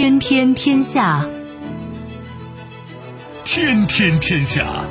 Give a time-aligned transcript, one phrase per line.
[0.00, 1.28] 天天天下，
[3.44, 4.86] 天天天下。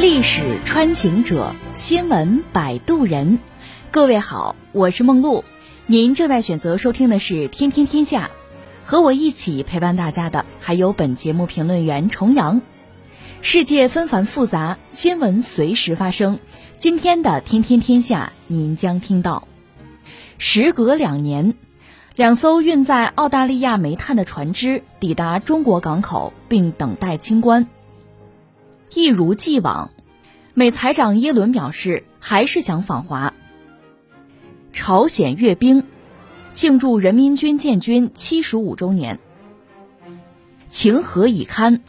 [0.00, 3.38] 历史穿行者，新闻摆渡人。
[3.92, 5.44] 各位好，我是梦露。
[5.86, 8.24] 您正在选择收听的是《天天天下》，
[8.82, 12.60] 和我一起陪伴大家的还有本节目评论员重阳。
[13.42, 16.38] 世界纷繁复杂，新闻随时发生。
[16.76, 19.48] 今天的《天天天下》，您将听到：
[20.36, 21.54] 时隔两年，
[22.16, 27.66] 两艘运载澳大利亚煤炭的船只抵达中国港口，并等待清关。
[28.92, 29.90] 一如既往，
[30.52, 33.32] 美财长耶伦表示还是想访华。
[34.74, 35.84] 朝鲜阅兵，
[36.52, 39.18] 庆祝人民军建军七十五周年。
[40.68, 41.80] 情何以堪？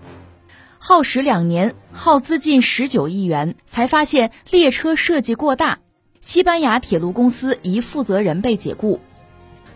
[0.83, 5.77] 耗时两年，耗资近十九亿元，才发现列车设计过大。
[6.21, 8.99] 西班牙铁路公司一负责人被解雇。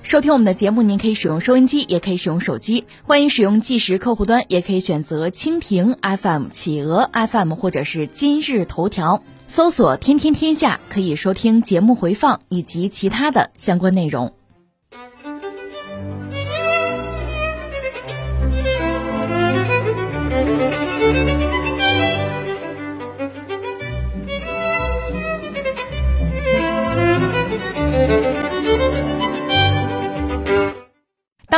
[0.01, 2.85] 收听我们的节目，您可以使用收音机，也可以使用手机。
[3.03, 14.33] 欢迎使用即时客户端，也可以选择蜻蜓 FM、企鹅 FM 或者是今日头条，搜索“天天天下”，可以收听节目回放以及其他的相关内容。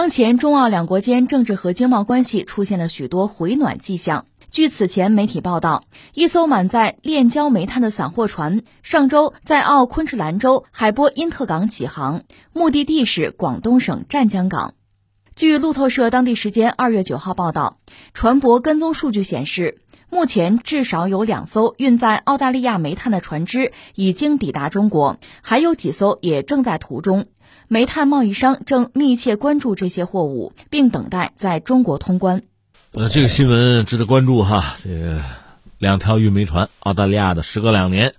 [0.08, 4.26] 当前中澳两国间政治和经贸关系出现了许多回暖迹象。
[4.50, 5.84] 据此前媒体报道，
[6.14, 14.76] 一艘满载炼焦煤炭的散货船上周在澳昆士兰州海波因特港起航，目的地是广东省湛江港。
[15.36, 17.80] 据路透社当地时间二月九号报道，
[18.14, 19.78] 船舶跟踪数据显示，
[20.10, 27.26] 目前至少有两艘运载澳大利亚煤炭的船只已经抵达中国，还有几艘也正在途中。
[27.70, 32.44] 煤炭贸易商正密切关注这些货物，并等待在中国通关。
[32.94, 34.78] 呃，这个新闻值得关注哈。
[34.82, 35.22] 这个
[35.78, 38.14] 两条运煤船，澳大利亚的，时隔两年，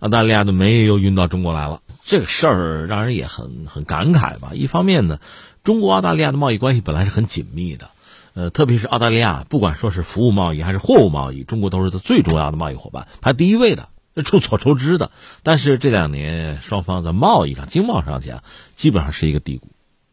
[0.00, 1.82] 澳大利亚的煤又运到中国来了。
[2.02, 4.50] 这个事儿让人也很很感慨吧。
[4.54, 5.20] 一方面呢，
[5.62, 7.90] 中国澳大利亚的贸易关系本来是很紧密的，
[8.34, 13.89] 呃，特别是澳大利亚，不管说是服务贸易还是货物贸易，中国都是它最重要的贸易伙伴，排第一位的。
[14.24, 15.12] 众所周知的，
[15.44, 18.42] 但是这两年双方在贸易上、经贸上讲，
[18.74, 19.68] 基本上是一个低谷。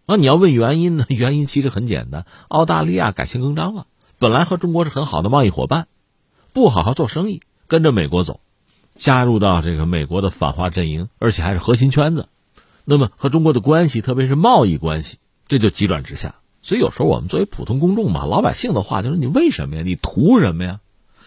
[0.06, 1.06] 那你要问原因呢？
[1.09, 3.88] 原因其实很简单，澳大利亚改弦更张了。
[4.19, 5.88] 本来和中国是很好的贸易伙伴，
[6.53, 8.40] 不好好做生意，跟着美国走，
[8.96, 12.29] 加入到这个美国的反华阵营，而且还是核心圈子。
[12.85, 16.35] 那么和中国的关系，特别是贸易关系，这就急转直下。
[16.62, 19.81] 所以有时候我们作为普通公众嘛，老百姓的话就是：你为什么呀？
[19.84, 20.79] 你图什么呀？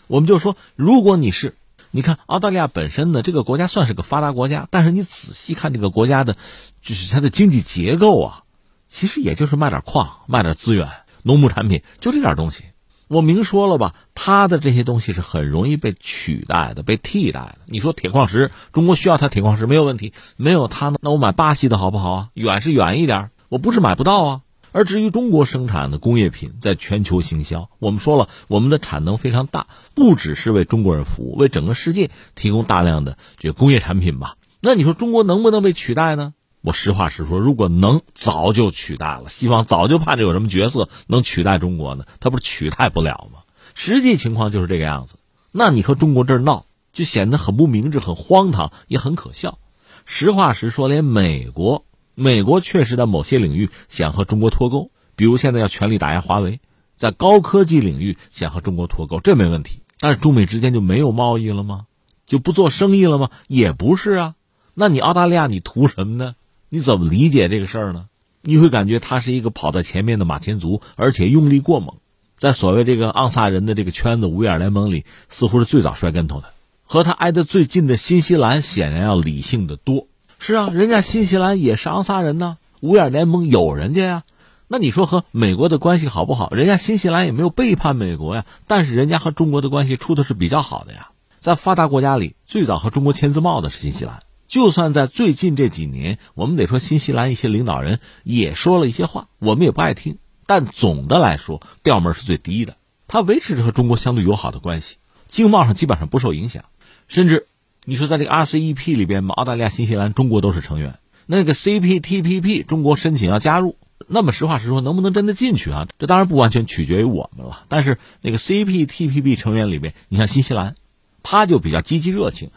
[0.06, 1.56] 我们就说，如果你是。
[1.92, 6.36] 你看，澳大利亚本身呢，这个国家算是个发达国家，但是你仔细看这个国家的，
[6.80, 8.42] 就是它的经济结构啊，
[8.88, 10.88] 其实也就是卖点矿、卖点资源、
[11.22, 12.62] 农牧产品，就这点东西。
[13.08, 17.58] 我明说了吧，它的这些东西是很容易被取代的、被替代的。
[17.66, 22.28] 你说铁矿石，中国需要它铁矿石没有问题，没有它呢，那我买巴西的好不好啊？
[22.34, 24.40] 远是远一点，我不是买不到啊。
[24.72, 34.36] 而至于中国生产的工业品在全球行销，我们说了，我们的产能非常大，不只是为中国人服务，为整个世界提供大量的这个工业产品吧。
[34.60, 36.34] 那你说中国能不能被取代呢？
[36.62, 39.24] 我实话实说，如果能，早就取代了。
[39.28, 42.04] 西方早就盼着有什么角色能取代中国呢？
[42.20, 43.40] 他不是取代不了吗？
[43.74, 45.16] 实际情况就是这个样子。
[45.52, 49.58] 那你和中国这儿闹，就显得很不明智、很荒唐，也很可笑。
[50.04, 51.84] 实话实说，连美国。
[52.20, 56.60] 美国确实在某些领域想和中国脱钩，比如现在要全力打压华为，
[56.98, 59.80] 在高科技领域想和中国脱钩，这没问题。
[59.98, 61.86] 但是中美之间就没有贸易了吗？
[62.26, 63.30] 就不做生意了吗？
[63.48, 64.34] 也不是啊。
[64.74, 66.34] 那你澳大利亚你图什么呢？
[66.68, 68.08] 你怎么理解这个事儿呢？
[68.42, 71.96] 你会感觉他是一个跑在前面的马前卒，而且用力过猛，
[72.36, 76.52] 在所谓这个盎萨人的这个圈子五眼联盟里，似乎是最早摔跟头的。
[76.82, 80.06] 和他挨得最近的新西兰显然要理性的多。
[80.42, 84.24] 是啊，人家新西兰也是昂萨人呢，五眼联盟有人家呀。
[84.68, 86.48] 那你说和美国的关系好不好？
[86.48, 91.10] 人家新西兰也没有背叛美国呀，但是人家和中国的关系处的是比较好的呀。
[91.40, 94.22] 在发达国家里，最早和中国签字贸的是新西兰。
[94.48, 100.16] 就算在最近这几年，我们得说新西兰一些领导人也说了一些话，我们也不爱听。
[100.46, 102.76] 但总的来说，调门是最低的。
[103.08, 104.96] 他维持着和中国相对友好的关系，
[105.28, 106.64] 经贸上基本上不受影响，
[107.08, 107.46] 甚至。
[107.84, 110.98] 你说在这个 RCEP 里边嘛，澳大利亚、新西兰、中国都是成员。
[111.26, 115.86] 那个 CPTPP，中国申请要加入，那么实话实说，能不能真的进去啊？
[115.98, 117.62] 这当然不完全取决于我们了。
[117.68, 120.74] 但是那个 CPTPP 成员里边，你像新西兰，
[121.22, 122.50] 他就比较积极热情，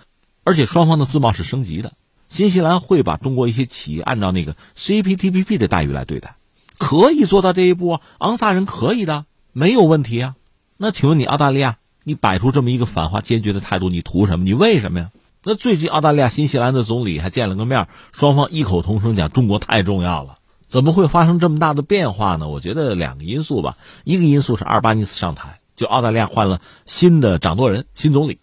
[0.43, 1.93] 而且双方的自贸是升级的。
[2.29, 6.35] 新西兰会把中国一些企业按照那个 CPTPP 的待遇来对待，
[6.79, 8.01] 可以做到这一步啊？
[8.17, 10.35] 昂萨人可以的，没有问题啊。
[10.77, 14.45] 那请问你澳大利亚，你摆出这么一个反华坚决的态度，你图什么？
[14.45, 15.11] 你为什么呀？
[15.43, 20.37] 那最近澳大利亚、新西兰的总理还见了个面，双方异口同声讲中国太重要了。
[20.65, 22.47] 怎么会发生这么大的变化呢？
[22.47, 28.39] 我觉得两个因素吧，一个因素是阿尔巴尼斯上台，就澳大利亚换了新的掌舵人、新总理。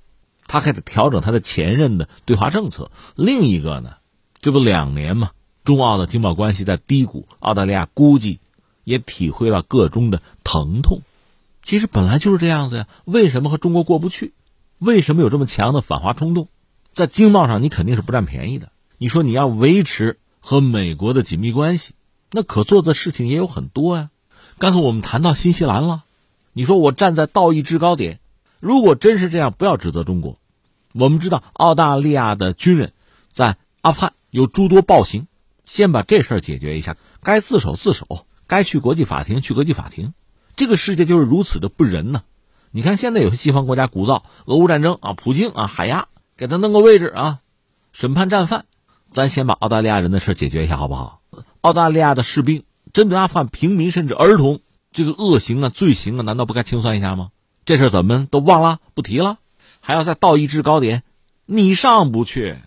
[0.46, 2.90] 他开始调整他的前任的对华政策。
[3.14, 3.94] 另一个呢，
[4.40, 5.30] 这不两年嘛，
[5.64, 8.40] 中澳的经贸关系在低谷，澳大利亚估计
[8.84, 11.00] 也体会了各中的疼痛。
[11.70, 14.34] 其实本来就是这样子呀，为什么和中国过不去？
[14.80, 16.48] 为什么有这么强的反华冲动？
[16.90, 18.72] 在经贸上，你肯定是不占便宜的。
[18.98, 21.94] 你说你要维持和美国的紧密关系，
[22.32, 24.10] 那可做的事情也有很多呀。
[24.58, 26.02] 刚才我们谈到新西兰了，
[26.52, 28.18] 你说我站在道义制高点，
[28.58, 30.40] 如果真是这样，不要指责中国。
[30.92, 32.94] 我们知道澳大利亚的军人
[33.30, 35.28] 在阿富汗有诸多暴行，
[35.66, 40.14] 先把这事儿解决一下，该自首自首，该去国际法庭去国际法庭。
[40.60, 42.22] 这个世界就是如此的不仁呢。
[42.70, 47.38] 你看现在有些西方国家鼓噪俄乌战争啊，普京啊，海牙给他弄个位置啊，
[47.94, 48.66] 审判战犯，
[49.08, 51.22] 咱先把澳大利亚人的事解决一下好不好？
[51.62, 54.60] 澳大利亚的士兵针对阿富汗平民甚至儿童
[54.90, 57.30] 这个恶行啊、罪行啊，难道不该清算一下吗？
[57.64, 59.38] 这事怎么都忘了不提了？
[59.80, 61.04] 还要再道义制高点，
[61.46, 62.58] 你上不去。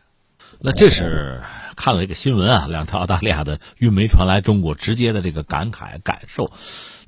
[0.59, 1.43] 那这是
[1.75, 6.51] 看了这个新闻啊，两条澳大利亚的运煤船来中国，直接的这个感慨感受。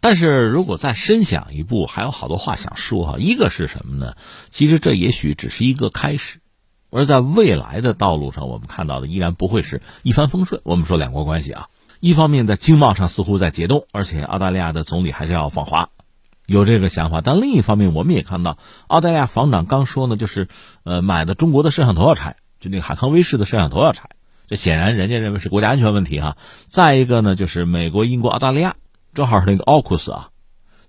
[0.08, 3.16] 但是如果再深想一步，还有好多话想说哈。
[3.18, 4.14] 一个是什么呢？
[4.52, 6.42] 其实这也许只是一个开始，
[6.92, 10.62] 而在未来的道路上，我们看到的依然不会是一帆风顺。
[10.64, 11.70] 我们说两国关系啊，
[12.02, 15.90] 一方面在经贸上似乎在解冻，而且澳大利亚的总理还是要访华。
[16.46, 20.48] 有这个想法，但另一方面，我们也看到，澳大利亚防长刚说呢，就是，
[20.84, 24.08] 呃，买的中国的摄像头要拆，就那个海康威视的摄像头要拆，
[24.46, 26.38] 这显然人家认为是国家安全问题哈。
[26.68, 28.76] 再一个呢，就是美国、英国、澳大利亚，
[29.16, 30.30] 正好是那个奥库斯啊，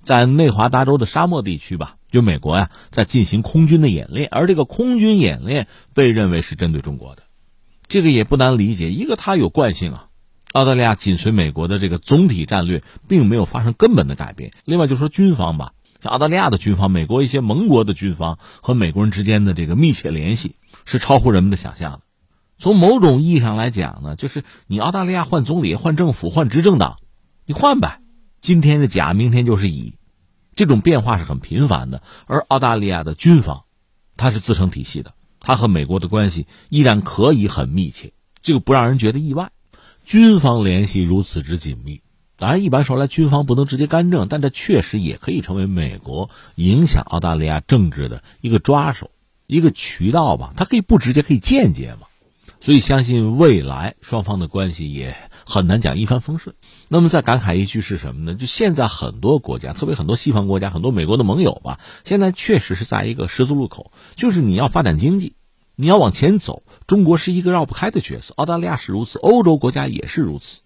[0.03, 7.23] 在内华达州的沙漠地区吧，就美国呀在进行空军的演练，而这个空军演练被认为是针对中国的，
[7.87, 10.09] 这个也不难理解，一个它有惯性啊。
[10.53, 14.53] 澳大利亚紧随美国的这个总体战略，并没有发生根本的改变。
[14.65, 15.73] 另外，就说军方吧，
[16.03, 22.01] 像澳大利亚的军方、美国一些盟国的军方和美国人之间的这个密切联系，是超乎人们的想象的。
[22.59, 26.97] 从某种意义上来讲呢，就是你澳大利亚换总理、换政府、换执政党，
[27.45, 28.01] 你换呗，
[28.47, 29.95] 今天是甲，明天就是乙，
[30.55, 32.01] 这种变化是很频繁的。
[32.27, 33.65] 而澳大利亚的军方，
[34.17, 38.13] 它是自成体系的，它和美国的关系依然可以很密切，
[38.43, 39.51] 这个不让人觉得意外。
[40.05, 42.03] 军方联系如此之紧密，
[42.39, 49.11] 当然一般说来，军方不能直接干政，但这确实也可以成为美国影响澳大利亚政治的一个抓手、
[49.49, 50.55] 一个渠道吧。
[50.57, 52.07] 它可以不直接，可以间接嘛。
[52.61, 56.55] 所以相信未来双方的关系也很难讲一帆风顺。
[56.89, 58.35] 那么再感慨一句是什么呢？
[58.37, 65.35] 就现在很多国家，特别很多西方国家，很多美国的盟友吧，现在确实是在一个十字路口，就是你要发展经济。
[65.79, 68.33] 你要往前走，中国是一个绕不开的角色。
[68.37, 70.63] 澳大利亚是如此，欧洲国家也是如此，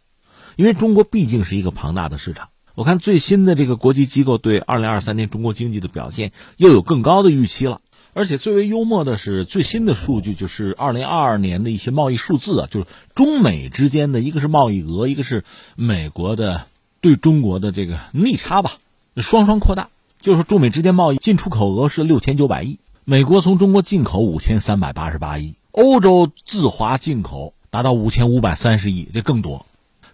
[0.55, 2.50] 因为中国毕竟是一个庞大的市场。
[2.76, 7.80] 我看最新的这个国际机构对二零二三年中国经济的表现又有更高的预期了。
[8.12, 15.45] 而且最为幽默的是，最新的数据就是二零二二年的一些贸易数字啊，就是中美之间的一个是贸易额，一个是
[15.76, 16.67] 美国的
[17.00, 18.79] 对中国的这个逆差吧，
[19.17, 19.88] 双双扩大。
[20.21, 22.79] 就是，中美之间贸易进出口额是六千九百亿。
[23.05, 29.64] 美国从中国进口五千三百八十八亿，欧洲自华进口达到五千五百三十亿，这更多。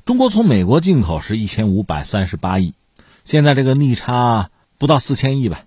[0.04, 2.74] 中国从美国进口是一千五百三十八亿，
[3.24, 5.64] 现在这个逆差不到四千亿吧？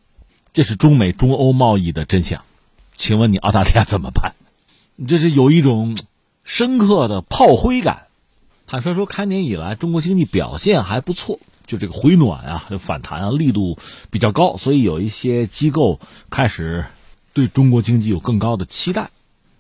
[0.54, 2.44] 这是中美中欧贸易的真相。
[2.96, 4.34] 请问你澳大利亚怎么办？
[5.08, 5.98] 这是有一种
[6.44, 8.08] 深刻的炮灰感。
[8.68, 13.78] 坦率说，开年以来中国经济表现还不错，就这个回暖啊、反弹啊力度
[14.12, 16.86] 比较高，所以有一些机构开始。
[17.32, 19.12] 对中国经济有更高的期待，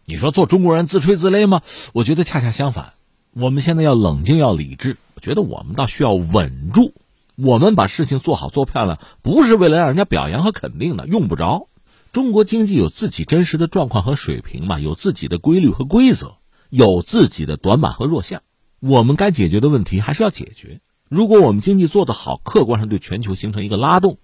[0.04, 1.62] 你说做中国人自吹自擂吗？
[1.94, 2.94] 我觉得恰恰相反，
[3.32, 4.98] 我们现在要冷静，要理智。
[5.14, 6.94] 我觉得我们倒需要稳住，
[7.42, 11.68] 我们把事情做好做漂亮，不是为了让人家表扬和肯定的，用不着。
[12.12, 16.36] 中国经济有自己真实的状况和水平嘛，有自己的规律和规则，
[16.70, 18.42] 有自己的短板和弱项。
[18.82, 20.82] 我们该解决的问题还是要解决。
[21.08, 24.18] 如果我们经济做得好，客观上对全球形成一个拉动，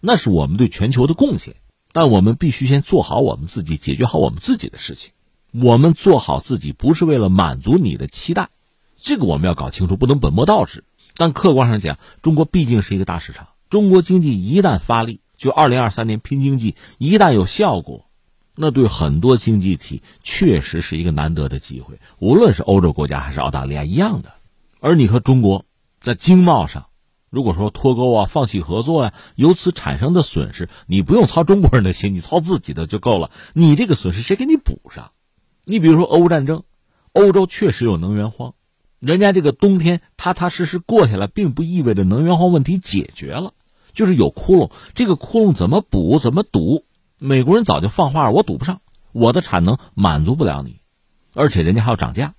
[0.00, 1.56] 那是我们对全球的贡献。
[1.92, 5.10] 但我们必须先做好我们自己，解决好我们自己的事情。
[5.50, 8.48] 我们做好自己，不是为了满足你的期待，
[8.96, 10.84] 这个我们要搞清楚，不能本末倒置。
[11.16, 18.06] 但客观上讲，中国毕竟是一个大市场，中国经济一旦发力，就二零二三年拼经济，一旦有效果，
[18.54, 24.32] 那对很多经济体确实是一个难得的机会，无论是欧洲国家还是澳大利亚一样的。
[24.80, 25.64] 而你和中国
[26.00, 26.86] 在经贸上，
[27.28, 33.30] 如果说脱钩啊、放弃合作呀，由此产生的损失，你不用操中国人的心，你操自己的就够了。
[33.52, 35.12] 你这个损失谁给你补上？
[35.64, 36.64] 你比如说俄乌战争，
[37.12, 38.54] 欧洲确实有能源荒，
[39.00, 43.54] 人家这个冬天踏踏实实过下来，并不意味着能源荒问题解决了，
[43.94, 44.70] 就是有窟窿。
[44.94, 46.84] 这个窟窿怎么补、怎么堵？
[47.18, 48.80] 美国人早就放话了，我堵不上，
[49.12, 50.80] 我的产能满足不了你，
[51.34, 52.34] 而且人家还要涨价，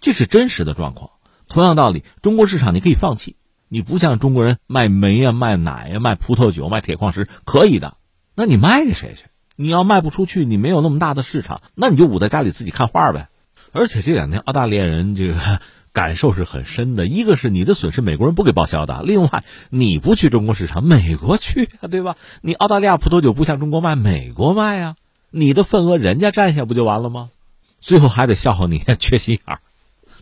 [0.00, 1.10] 这是真实的状况。
[1.48, 3.36] 同样道理，中国市场你可以放弃，
[3.68, 7.96] 你不像中国人卖煤呀、卖奶呀、卖葡萄酒、卖铁矿石可以的，
[8.34, 9.26] 那你卖给谁去？
[9.54, 13.28] 你要卖不出去，你没有那么大的市场，那你就捂在家里自己看画呗。
[13.72, 15.60] 而且这两天澳大利亚人这个
[15.92, 22.16] 感受是很深的，一个是你的损失美国人不给报销的，另外你不去中国市场，美国去啊，对吧？
[22.40, 24.96] 你澳大利亚葡萄酒不向中国卖，美国卖啊，
[25.30, 27.30] 你的份额人家占下不就完了吗？
[27.80, 29.60] 最后还得笑话你缺心眼儿，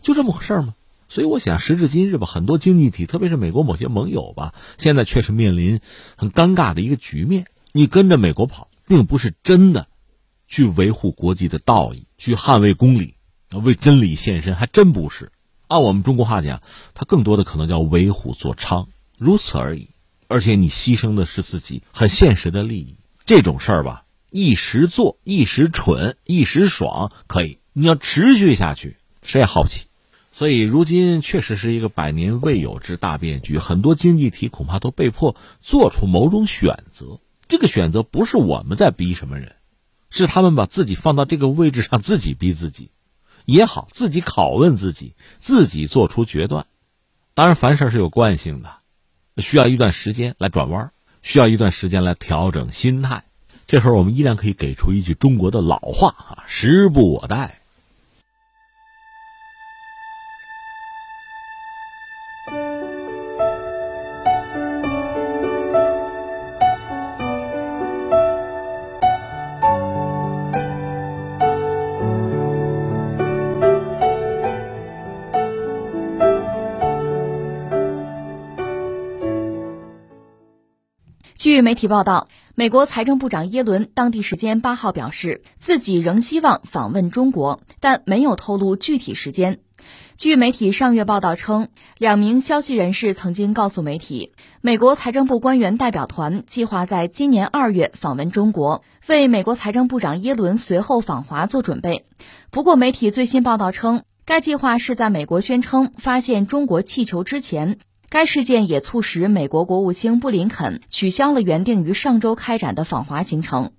[0.01, 0.73] 就这么回事儿吗？
[1.07, 5.79] 所以我想，时至今日吧，很多经济体，特别是美国某些盟友吧，现在确实面临
[6.15, 7.45] 很尴尬的一个局面。
[7.73, 9.87] 你跟着美国跑，并不是真的
[10.47, 13.15] 去维护国际的道义，去捍卫公理，
[13.51, 15.31] 为真理献身，还真不是。
[15.71, 16.61] 按我们中国话讲，
[16.93, 18.87] 它更多的可能叫为虎作伥，
[19.17, 19.87] 如此而已。
[20.27, 29.85] 而且你牺牲的是自己很现实的利益，这种事儿吧，一时做，一时蠢，一时爽可以，你要持续下去，谁也耗不起。
[30.33, 37.19] 所以，如今确实是一个百年未有之大变局，很多经济体恐怕都被迫做出某种选择。
[37.47, 39.55] 这个选择不是我们在逼什么人，
[40.09, 42.91] 是他们把自己放到这个位置上，自己逼自己，
[43.45, 46.65] 也好，自己拷问自己，自己做出决断。
[47.33, 48.69] 当然，凡事是有惯性的，
[49.37, 53.23] 需要一段时间来转弯，需要一段时间来调整心态。
[53.67, 57.60] 这时候，我们依然可以给出一句中国的老话啊：“时不我待。”
[81.53, 89.59] 据媒体报道，美国财政部长耶伦当地时间八号表示，自己仍希望访问中国，但没有透露具体时间。
[90.15, 91.67] 据媒体上月报道称，
[91.97, 94.31] 两名消息人士曾经告诉媒体，
[94.61, 102.05] 美国财政部官员代表团计划在今年二月访问中国，为美国财政部长耶伦随后访华做准备。
[102.49, 107.77] 不过，媒体最新报道称，该计划是在美国宣称发现中国气球之前。
[108.11, 113.71] 该事件也促使美国国务卿布林肯取消了原定于上周开展的访华行程。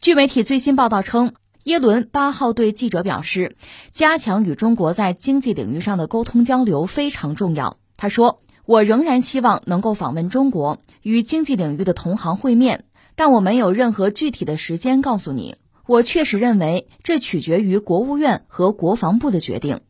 [0.00, 3.56] 据媒体最新报道称，耶伦八号对记者表示，
[3.92, 7.76] 加强与中国在经济领域上的沟通交流非常重要。
[7.98, 12.86] 他说：“我仍然希望能够访问中国，与经济领域的同行会面，
[13.16, 15.56] 但我没有任何具体的时间告诉你。
[15.86, 19.80] 我确实认为这取决于国务院和国防部的决定。”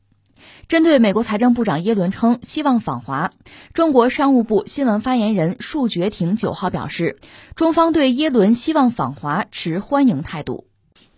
[0.68, 3.32] 针对美国财政部长耶伦称希望访华，
[3.74, 7.18] 中国商务部新闻发言人束觉廷九号表示，
[7.54, 10.66] 中方对耶伦希望访华持欢迎态度。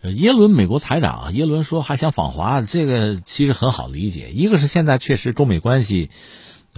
[0.03, 4.31] 耶伦，美国财长耶伦说还想访华，这个其实很好理解。
[4.31, 6.11] 一个是现在确实中美关系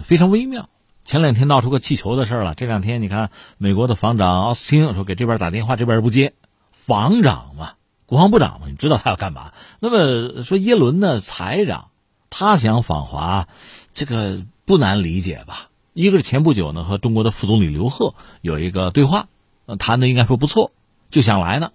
[0.03, 0.69] 非常微妙，
[1.05, 2.55] 前两天闹出个气球的事了。
[2.55, 6.35] 这两天你看，美国的防长奥斯汀说给这边打电话，这边不接。
[6.71, 7.73] 防长嘛，
[8.07, 9.53] 国防部长嘛，你知道他要干嘛？
[9.81, 11.89] 那么说耶伦呢，财长。
[12.31, 13.49] 他想访华，
[13.93, 15.69] 这个不难理解吧？
[15.95, 19.27] 一个是前不久呢，和中国的副总理刘鹤有一个对话，
[19.79, 20.71] 谈的应该说不错，
[21.11, 21.73] 就想来呢。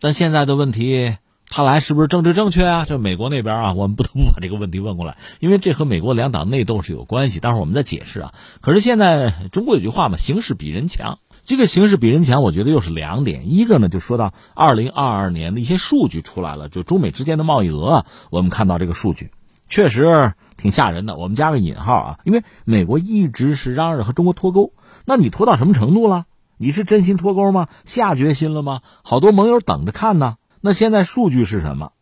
[0.00, 1.16] 但现在的问题，
[1.48, 2.84] 他来是不是政治正确啊？
[2.86, 7.40] 这美国那边啊，我们不得不把这个问题问过来，因为这和美国两党内斗是有关系。
[7.40, 8.34] 待会儿我们再解释啊。
[8.60, 11.18] 可是现在中国有句话嘛，形势比人强。
[11.44, 13.52] 这个形势比人强，我觉得又是两点。
[13.52, 19.30] 一个呢，就说到二零二二年的一些数据出来了，就中美之间的贸易额，我们看到这个数据。
[19.68, 24.72] 确实挺吓人的，我们加个引号啊，因为美国一直是嚷嚷和中国脱钩，
[25.04, 26.24] 那你脱到什么程度了？
[26.56, 27.68] 你是真心脱钩吗？
[27.84, 28.80] 下决心了吗？
[29.02, 30.36] 好多盟友等着看呢。
[30.60, 31.92] 那现在数据是什么？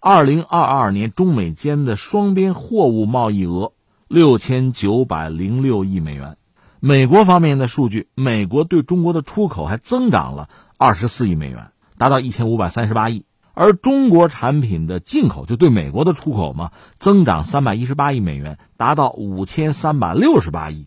[0.00, 3.72] 二零二二年中美间的双边货物贸易额
[4.08, 6.38] 六千九百零六亿美元，
[6.80, 10.48] 美国方面的数据，美国对中国的出口还增长了
[10.78, 13.26] 二十四亿美元，达到一千五百三十八亿。
[13.60, 20.86] 而中国产品的进口就对美国的出口嘛，增长三百一十八亿美元，达到五千三百六十八亿。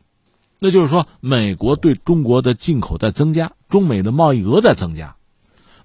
[0.58, 5.18] 那就是说，美国对中国的进口在增加，中美的贸易额在增加。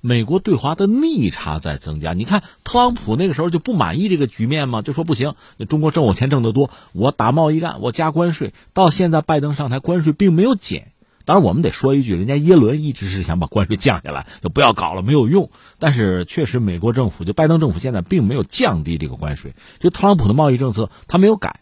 [0.01, 2.15] 美国对华的逆差在增加。
[2.15, 5.35] 你看特朗普那个时候就不满意这个局面嘛，就说不行，
[5.69, 8.55] 中国挣我钱挣得多，我打贸易战，我加关税。
[8.73, 10.93] 到现在拜登上台，关税并没有减。
[11.29, 15.51] 当然，我们得说一句，人家耶伦一直是想把关税降下来，就不要搞了，没有用。
[15.79, 21.61] 但是确实，美国政府就拜登政府现在并没有降低这个关税，就特朗普的贸易政策他没有改。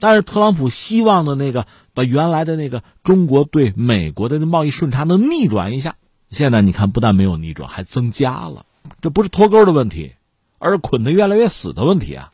[0.00, 5.96] 但是特朗普希望的那个把原来的那个中国对美国的贸易顺差能逆转一下，
[6.30, 8.64] 现在你看不但没有逆转，还增加了。
[9.02, 10.14] 这不是脱钩的问题，
[10.58, 12.32] 而是捆得越来越死的问题啊。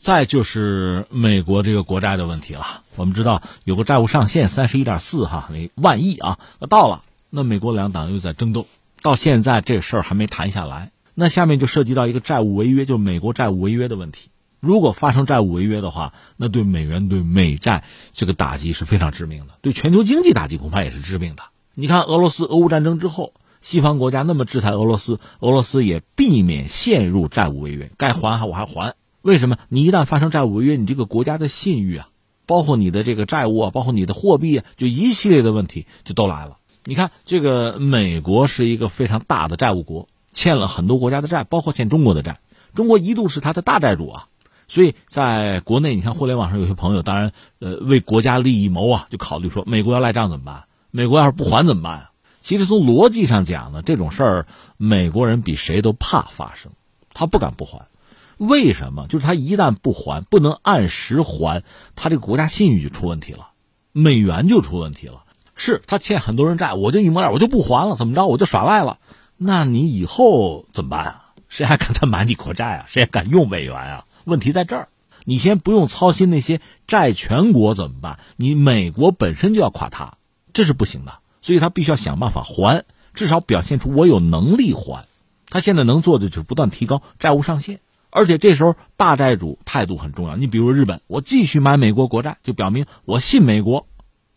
[0.00, 2.84] 再就是美国这个国债的问题了。
[2.94, 8.68] 我们知道有个债务上限三十一点四哈那万亿啊，那到了，那美国两党又在争斗，
[9.02, 10.92] 到现在这事儿还没谈下来。
[11.14, 14.30] 那下面就涉及到一个债务违约，就美国债务违约的问题。
[14.60, 21.42] 如果发生债务违约的话，那对美元对美债这个打击是非常致命的，对全球经济打击恐怕也是致命的。
[21.74, 28.94] 你看俄罗斯俄乌战争之后，西方国家那么制裁俄罗斯，俄罗斯也避免陷入债务违约，该还我还还。
[29.22, 29.58] 为什么？
[29.68, 32.08] 你一旦发生债务违约，你这个国家的信誉啊，
[32.46, 36.58] 包括你的这个债务啊，包括你的货币啊，就一系列的问题就都来了。
[36.84, 42.40] 你看，这个美国是一个非常大的债务国，欠了很多国家的债，包括欠中国的债。
[42.74, 44.28] 中国一度是他的大债主啊，
[44.68, 50.64] 所以在国内，你看互联网上有些朋友，当然呃为国家利益谋啊，就考虑说美国要赖账怎么办？
[50.90, 52.10] 美国要是不还怎么办啊？
[52.40, 54.46] 其实从逻辑上讲呢，这种事儿
[54.76, 56.72] 美国人比谁都怕发生，
[57.12, 57.88] 他不敢不还。
[58.38, 59.06] 为什么？
[59.08, 61.62] 就是他一旦不还，不能按时还，
[61.96, 63.50] 他这个国家信誉就出问题了，
[63.92, 65.24] 美元就出问题了。
[65.54, 68.26] 是他欠很多人债，我就一抹脸，我就不还了，怎么着？
[68.26, 68.98] 我就耍赖了。
[69.36, 71.24] 那你以后怎么办啊？
[71.48, 72.84] 谁还敢再买你国债啊？
[72.86, 74.04] 谁还敢用美元啊？
[74.24, 74.88] 问题在这儿。
[75.24, 80.14] 你先不用操心那些债权国怎么办，你美国本身就要垮塌，
[80.52, 81.18] 这是不行的。
[81.42, 85.06] 所以他必须要想办法还，至少表现出我有能力还。
[85.50, 87.80] 他现在能做的就是不断提高债务上限。
[88.10, 90.36] 而且这时候大债主态度很重要。
[90.36, 93.86] 你比如日本，我继续买美国国债，就表明我信美国，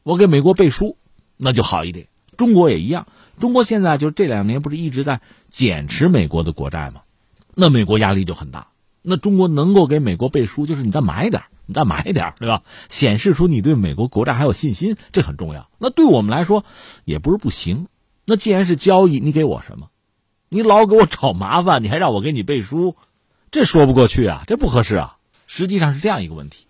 [0.04, 0.98] 我给美国背书，
[1.38, 2.08] 那就好一点。
[2.38, 3.08] 中国也一样，
[3.40, 7.02] 中国现在就这两年不是一直在减持美国的国债吗？
[7.54, 8.68] 那美国压力就很大。
[9.02, 12.64] 那中国能够给美国背书，就是你再买点，你再买点，对吧？
[12.88, 15.70] 显示出你对美国国债还有信心，这很重要。
[15.80, 16.66] 那对我们来说
[17.04, 17.88] 也不是不行。
[18.26, 19.88] 那既然是交易，你给我什么？
[20.50, 22.96] 你老给我找麻烦，你还让我给你背书？
[23.52, 25.18] 这说不过去啊，这不合适啊。
[25.46, 26.68] 实际上是这样一个问题，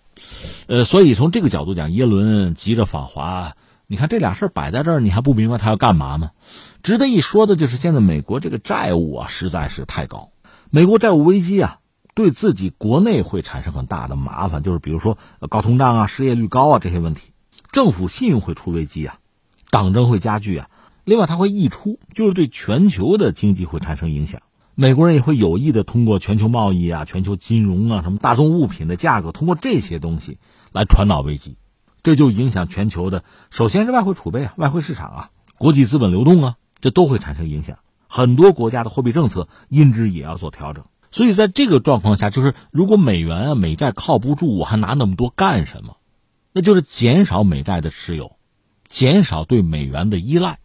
[0.65, 3.53] 呃，所以从这个角度讲，耶伦急着访华，
[3.85, 6.31] 你看这俩事儿摆在这儿，你还不明白他要干嘛吗？
[6.81, 10.31] 值得一说的就是现在美国这个债务啊，实在是太高。
[10.71, 11.77] 美国债务危机啊，
[12.15, 15.19] 对自己国内会产生很大的麻烦，就是比如说
[15.51, 17.33] 高通胀啊、失业率高啊这些问题，
[17.71, 19.19] 政府信用会出危机啊，
[19.69, 20.69] 党争会加剧啊。
[21.03, 24.41] 另外，它会溢出，就是对全球的经济会产生影响。
[24.75, 30.37] 美国人也会有意的通过全球贸易啊、全球金融啊、什么大宗物品的价格，通过这些东西
[30.71, 31.57] 来传导危机，
[32.03, 33.23] 这就影响全球的。
[33.49, 37.79] 首先是外汇储备啊、外汇市场啊、国际资本流动啊，这都会产生影响。
[38.07, 40.85] 很多国家的货币政策因之也要做调整。
[41.11, 45.97] 所以在这个状况下，就是如果美元啊、美债靠不住，我还拿那么多干什么？
[46.53, 48.37] 那就是减少美债的持有，
[48.87, 50.59] 减少对美元的依赖。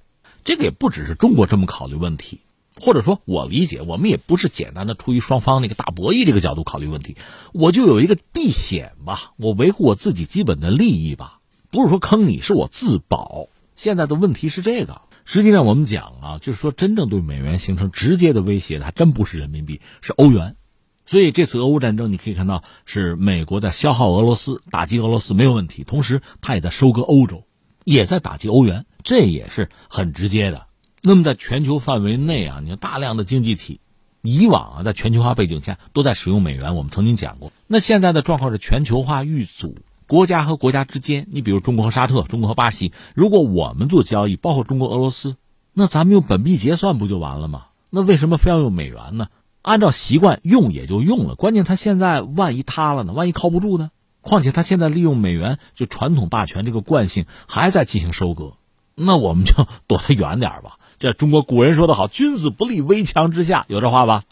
[0.44, 2.40] 这个也不只是中国这么考虑问题。
[2.80, 7.16] 或者说，我理解，我们也不是简单的出于双方那个大博弈这个角度考虑问题，
[7.52, 13.48] 我就有一个避险吧，我维护我自己基本的利益吧，不是说坑你，是我自保。
[13.74, 20.56] 现在的问题是这个，实际上我们讲啊，就是说真正对美元形成直接的威胁的，还真不是人民币，是欧元。
[21.04, 27.44] 所以这次俄乌战争，你可以看到是美国在消耗俄罗斯，打击俄罗斯没有问题，同时它也在收割欧洲，
[27.84, 30.65] 也在打击欧元，这也是很直接的。
[31.08, 33.78] 那么，在全球范围内啊，你看大量的经济体，
[34.22, 36.74] 以往啊，在全球化背景下都在使用美元。
[36.74, 39.76] 我们曾经讲过，那现在的状况是全球化遇阻，
[40.08, 45.36] 国家和国家之间，你比如中国和沙特、中国和巴西，如果我们做交易，包括中国、俄罗斯，
[45.72, 47.66] 那咱们用本币结算不就完了吗？
[47.88, 49.28] 那为什么非要用美元呢？
[49.62, 53.12] 按照习惯用也就用了，关键他现在万一塌了呢？
[53.12, 53.92] 万一靠不住呢？
[54.22, 58.54] 况且他现在利用美元就传统霸权这个惯性还在进行收割，
[58.96, 60.80] 那我们就躲他远点吧。
[60.98, 64.24] 这中国古人说的好，“君子不立危墙之下”，有这话吧？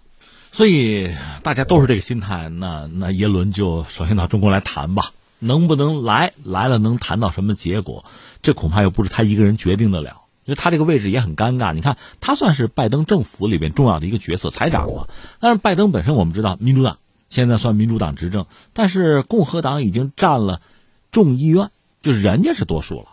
[0.50, 1.10] 所以
[1.42, 2.48] 大家都是这个心态。
[2.48, 6.32] 那那耶伦就首先到中国来谈吧，能不能来？
[6.42, 8.04] 来了能谈到什么结果？
[8.40, 11.74] 这恐怕又不是他一个人决定得了，因为他这个位置也很尴尬。
[11.74, 15.08] 你看，他算是拜登政府里边重要的一个角色，财长嘛。
[15.40, 16.98] 但是拜登本身我们知道，民主党
[17.28, 20.62] 现在算民主党执政，但是共和党已经占了
[21.10, 23.08] 众议院，就是人家是多数了。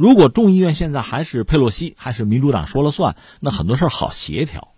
[0.00, 4.68] 如果众议院现在还是佩洛西，还是民主党说了算，那很多事儿好协调。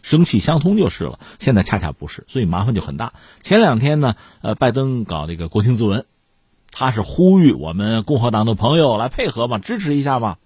[0.00, 1.20] 生气相通就是了。
[1.38, 3.12] 现在恰恰不是，所以麻烦就很大。
[3.42, 6.06] 前两天呢，呃，拜登搞这个国情咨文，
[6.70, 10.38] 他是呼吁我们共和党的朋友来配合嘛，支持一下嘛，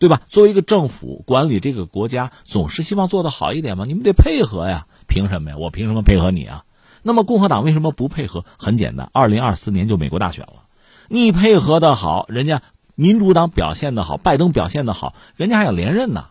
[0.00, 0.22] 对吧？
[0.28, 4.88] 作为一个政府管理这个国家，总是希望做得好一点嘛，你们得配合呀。
[5.06, 5.56] 凭什么呀？
[5.56, 6.64] 我凭什么配合你啊？
[7.04, 8.44] 那么共和党为什么不配合？
[8.56, 10.64] 很简单，二零二四年就美国大选了，
[11.06, 12.62] 你配合的好，人家
[13.00, 16.24] 民主党表现的好，拜登表现的好，人家还要连任呢。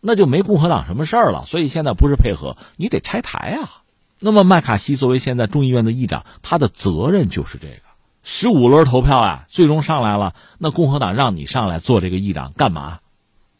[0.00, 3.82] 那就没共和党什么事儿了，所以现在不是配合，你得拆台啊。
[4.20, 7.82] 那么麦卡锡作为现在众议院的议长，他的责任就是这个。
[8.22, 13.00] 十五轮投票啊，最终上来了，那共和党让你上来做这个议长干嘛？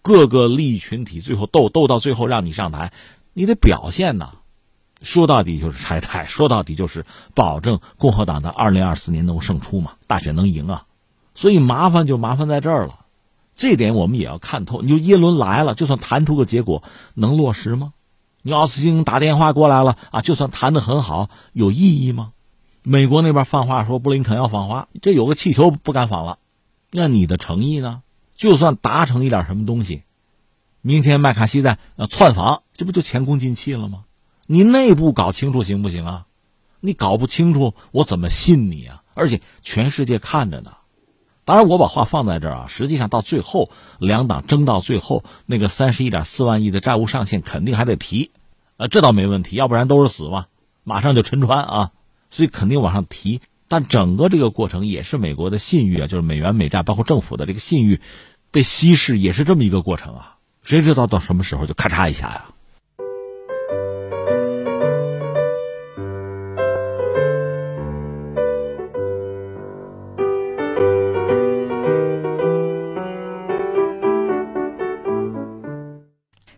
[0.02, 2.92] 各个利益群体最后斗斗到最后让你上台，
[3.32, 4.34] 你得表现呐。
[5.02, 7.04] 说到底就是拆台，说到底就是
[7.34, 10.84] 保证共和党在二零二四年能够胜出嘛，大选能赢啊。
[11.36, 13.06] 所以麻烦就麻烦在这儿了。
[13.54, 14.82] 这点我们也要看透。
[14.82, 16.82] 你就耶伦来了，就算谈出个结果，
[17.14, 17.92] 能落实吗？
[18.42, 22.32] 你奥斯汀打电话过来了啊，就算谈的很好，有意义吗？
[22.82, 26.38] 美国那边放话说布林肯要访华，这有个气球不敢访了，
[26.90, 28.02] 那你的诚意呢？
[28.36, 30.02] 就算达成一点什么东西，
[30.80, 34.04] 明天麦卡锡在呃窜访，这不就前功尽弃了吗？
[34.46, 36.26] 你内部搞清楚行不行啊？
[36.80, 39.02] 你搞不清楚，我怎么信你啊？
[39.14, 40.72] 而且全世界看着呢。
[41.46, 48.32] 当然，我把话放在这儿啊，实际上到最后，两党争到最后，那个三十一点四万亿的债务上限肯定还得提，
[48.78, 50.46] 呃，这倒没问题，要不然都是死嘛，
[50.82, 51.90] 马上就沉船啊，
[52.30, 53.40] 所以肯定往上提。
[53.68, 58.00] 但整个这个过程也是美国的信誉啊，就是美元美债，包括政府的这个信誉
[58.50, 60.38] 被稀释，也是这么一个过程啊。
[60.64, 62.46] 谁知道到什么时候就咔嚓一下呀？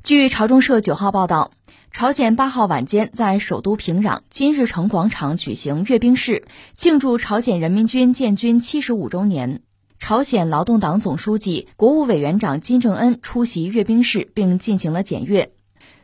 [0.08, 1.50] 据朝中社九号报道，
[1.92, 9.60] 朝鲜八号晚间在首都平壤金日成广场举行阅兵式，庆祝朝鲜人民军建军七十五周年。
[9.98, 15.52] 朝鲜劳动党总书记、国务委员长金正恩出席阅兵式，并进行了检阅。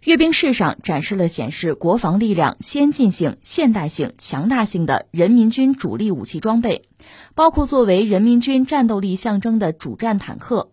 [0.03, 6.85] 阅兵式上展示了显示国防力量先进性、现代性、强大性的人民军主力武器装备，
[7.35, 10.69] 包括作为人民军战斗力象征的主战坦克。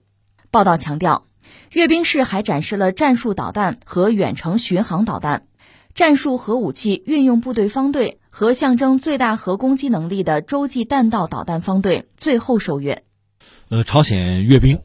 [0.51, 1.23] 报道强调。
[1.71, 5.47] 阅兵式还展示了战术导弹和远程巡航导弹、
[5.93, 13.03] 战术核武器运用部队方队和象征最大核攻击能力的洲际弹道导弹方队最后受阅。
[13.69, 14.79] 呃，朝鲜阅兵，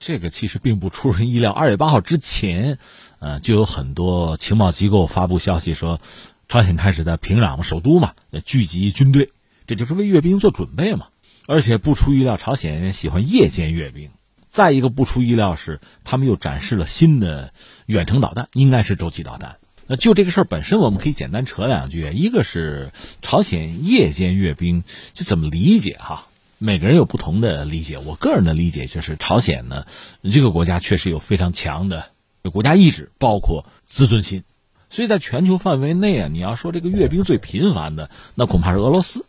[0.00, 1.52] 这个其实并不出人意料。
[1.52, 2.78] 二月八号之前，
[3.20, 6.00] 呃，就有很多情报机构发布消息说，
[6.48, 9.30] 朝鲜开始在平壤首都嘛聚集军队，
[9.68, 11.06] 这就是为阅兵做准备嘛。
[11.46, 14.10] 而且不出意料，朝鲜喜欢夜间阅兵。
[14.52, 17.54] 再一个不出意料是，他们又展示了新的
[17.86, 19.56] 远程导弹，应该是洲际导弹。
[19.86, 22.10] 那就这个事儿本身，我们可以简单扯两句。
[22.12, 24.84] 一个是朝鲜夜间阅兵，
[25.14, 26.26] 就怎么理解哈？
[26.58, 27.96] 每个人有不同的理解。
[27.96, 29.86] 我个人的理解就是，朝鲜呢
[30.30, 32.10] 这个国家确实有非常强的
[32.52, 34.44] 国家意志，包括自尊心。
[34.90, 39.24] 所以在全球范围内啊，你要说这个阅兵最频繁的，那恐怕是俄罗斯。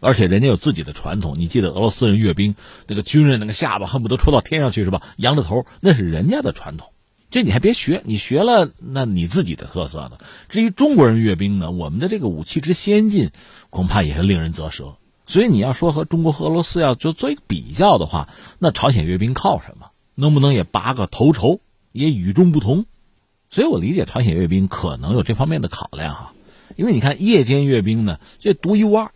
[0.00, 2.54] 而且人家有自己的传统，你记得俄罗斯人阅兵，
[2.86, 5.02] 那个军人那个下巴恨不得戳到天上去是吧？
[5.16, 6.92] 仰着头，那是人家的传统，
[7.30, 10.20] 这你还别学，你学了那你自己的特色的。
[10.48, 13.30] 至于中国人阅兵呢，我们的这个武器之先进，
[13.70, 14.96] 恐怕也是令人啧舌。
[15.26, 19.90] 所以你要说和中国和俄罗斯要就做一个比较的话，那朝鲜阅兵靠什么？
[20.14, 21.60] 能不能也拔个头筹，
[21.92, 22.86] 也与众不同？
[23.50, 26.32] 所以我理解朝鲜阅兵可能有这方面的考量哈，
[26.76, 29.10] 因为你看夜间阅兵呢，这独一无二。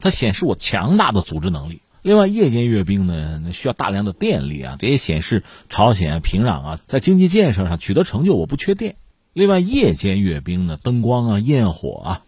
[0.00, 1.82] 它显示我强大的组织能力。
[2.02, 8.34] 另外，夜间阅兵呢，需要大量的电力啊，这也显示朝鲜平壤啊在经济建设上取得成就。
[8.34, 8.96] 我不缺电。
[9.34, 12.22] 另外，夜间阅兵呢，灯光啊、焰火啊，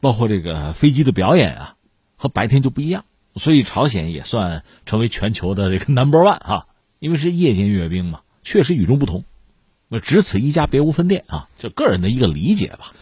[0.00, 1.74] 包括这个飞机的表演啊，
[2.16, 3.04] 和白天就不一样。
[3.34, 6.66] 所以，朝鲜也算成为全球的这个 number one 啊，
[7.00, 9.24] 因为是夜间阅兵嘛，确实与众不同。
[9.88, 12.92] 那只此一家，别无分店啊，这个人的一个理解吧。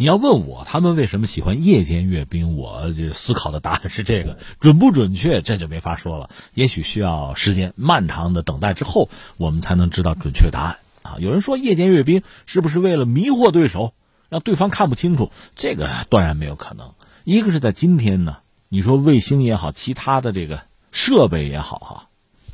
[0.00, 6.30] 你要问我他们为什么喜欢夜间阅兵，我就思考的答案是这个，准不准确这就没法说了。
[6.54, 11.16] 也许需要时间漫长的等待之后，我们才能知道准确答案啊。
[11.18, 13.92] 有人说夜间阅兵是不是为了迷惑对手，
[14.30, 15.30] 让对方看不清楚？
[15.54, 16.94] 这个断然没有可能。
[17.24, 18.38] 一个是在今天呢，
[18.70, 22.08] 你说卫星也好，其他的这个设备也好哈，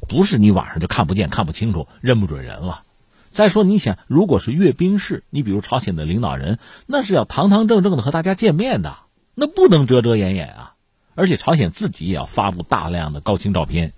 [0.09, 2.83] 不是你晚上就看不见、看不清楚、认不准人了。
[3.37, 8.97] 再说，你想，如果是阅兵式，你比如朝鲜的领导人，那是要堂堂正正的和大家见面的，
[9.35, 10.75] 那不能遮遮掩掩啊！
[11.15, 13.93] 而且朝鲜自己也要发布大量的高清照片，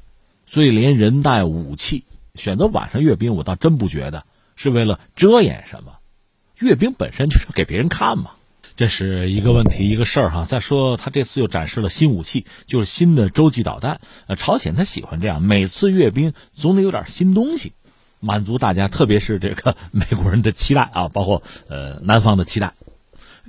[0.45, 2.03] 所以连人带武器
[2.35, 4.25] 选择晚上阅兵，我倒真不觉得
[4.57, 5.93] 是为了遮掩什么。
[6.59, 8.33] 阅兵本身就是给别人看嘛。
[8.75, 10.45] 这是一个问题，一个事儿哈。
[10.45, 14.01] 再说他这次又展示了新武器，就是新的洲际导弹。
[14.27, 17.73] 呃，朝鲜他喜欢这样，每次阅兵总得有点新东西，
[18.21, 22.75] 满足大家，特别是这个美国人的期待啊，包括呃南方的期待。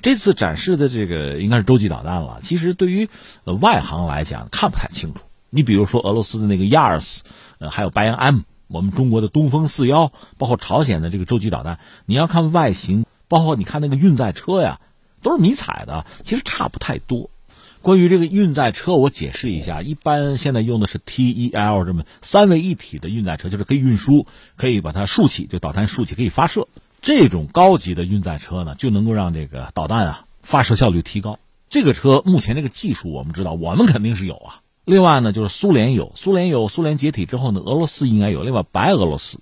[0.02, 2.40] 这次展示的这个应该是洲际导弹了。
[2.42, 3.10] 其实对于
[3.44, 5.22] 外行来讲看不太清楚。
[5.50, 7.24] 你比如说俄罗斯的那个亚尔斯，
[7.60, 14.80] 呃，还有白杨 M，我们中国的东风四幺，包括朝鲜的这个洲际导弹，你要看外形，包括你看那个运载车呀。
[15.22, 17.30] 都是迷彩的，其实差不太多。
[17.82, 26.68] 关于这个运载车，我解释一下，一般现在用的是 TEL 这么三位一体的运载车，就是可以运输，可以把它竖起，就导弹竖起可以发射。
[27.02, 31.40] 这种高级的运载车呢，就能够让这个导弹啊发射效率提高。
[31.70, 34.62] 这个车目前这个技术我们知道，我们肯定是有啊。
[34.84, 38.44] 另外呢，就是苏联有，苏联有，苏联解体之后呢，俄罗斯应该有。
[38.44, 39.40] 另外，白俄罗斯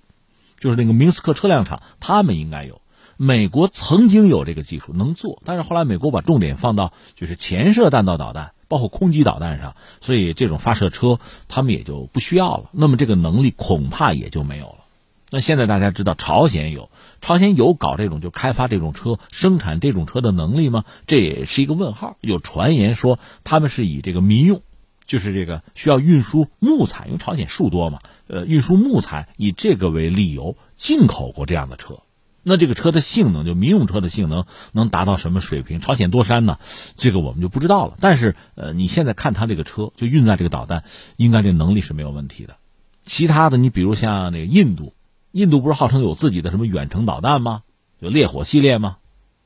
[0.60, 2.80] 就是那个明斯克车辆厂，他们应该有。
[3.20, 12.70] 美国曾经有这个技术能做，但是后来美国把重点放到就是潜射弹道导弹，包括空基导弹上，所以这种发射车他们也就不需要了。
[12.70, 14.84] 那么这个能力恐怕也就没有了。
[15.30, 20.84] 那现在大家知道朝鲜有，朝鲜有搞这种就开发这种车、生产这种车的能力吗？
[21.08, 22.16] 这也是一个问号。
[22.20, 24.62] 有传言说他们是以这个民用，
[25.06, 31.98] 就是这个需要运输木材，因为朝鲜树多嘛，呃，运输木材以这个为理由进口过这样的车。
[32.42, 35.80] 那这个车的性能，就民用车的性能能达到什么水平？
[35.80, 36.58] 朝鲜多山呢？
[36.96, 37.96] 这个我们就不知道了。
[38.00, 40.84] 但是，呃，你现在看它这个车，就运载这个导弹，
[41.16, 42.56] 应该这能力是没有问题的。
[43.04, 44.94] 其他的，你比如像那个印度，
[45.32, 47.62] 印度不是号称有自己的什么远程导弹吗？
[47.98, 48.98] 有烈火系列吗？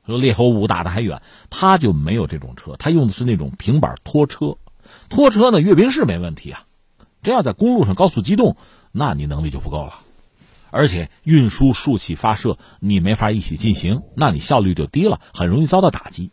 [0.07, 4.59] 说烈火五打的还远，它就没有这种车，它用的是那种平板拖车。
[5.09, 6.65] 拖车呢，阅兵式没问题啊，
[7.23, 8.57] 这要在公路上高速机动，
[8.91, 10.01] 那你能力就不够了。
[10.73, 16.33] 而且运输竖起发射，你没法一起进行，那你效率就低了，很容易遭到打击。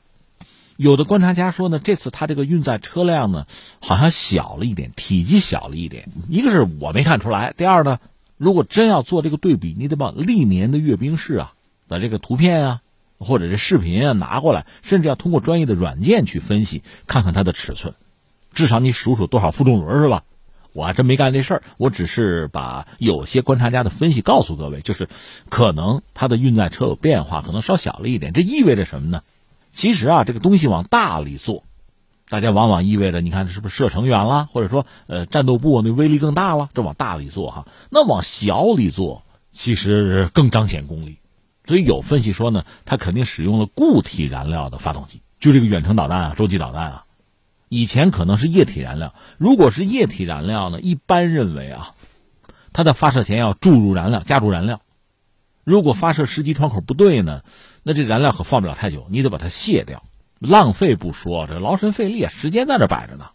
[0.78, 3.46] 有的观察家说呢，这次他这个运载车辆呢，
[3.82, 6.10] 好像小了一点，体积小了一点。
[6.30, 8.00] 一个是我没看出来，第二呢，
[8.38, 11.54] 如果真要做这个对比，你得把历年的阅兵式啊
[11.90, 12.82] 的这个图片啊，
[13.18, 17.94] 或者是视频啊拿过来，甚至要通过专业的软件去分析，看看它的尺寸，
[18.54, 20.24] 至少你数数多少负重轮是吧？
[20.80, 25.10] 我还真没干这事儿，我只是把有些观察家的分析告诉各位，就是
[25.50, 28.32] 可能它的运载车有变化，可能稍小了一点。
[28.32, 29.22] 这意味着什么呢？
[29.74, 31.66] 其实啊，这个东西往大里做，
[32.30, 36.70] 大家往往意味着，你看是不是射程远了，或者说呃战斗部那威力更大了？
[36.74, 41.18] 这往大里做哈，那往小里做，其实更彰显功力。
[41.66, 47.06] 所以有分析说呢，它肯定使用了固体燃料的发动机，就这个远程导弹啊，洲际导弹啊。
[47.70, 50.82] 以前可能是液体燃料，如果是液体燃料呢？
[50.82, 51.94] 一般认为啊，
[52.74, 54.82] 它在发射前要注入燃料，加注燃料。
[55.64, 57.44] 如果发射时机窗口不对呢，
[57.84, 60.04] 那这燃料可放不了太久，你得把它卸掉，
[60.40, 63.30] 浪费不说，这劳神费力，时间在这摆着呢。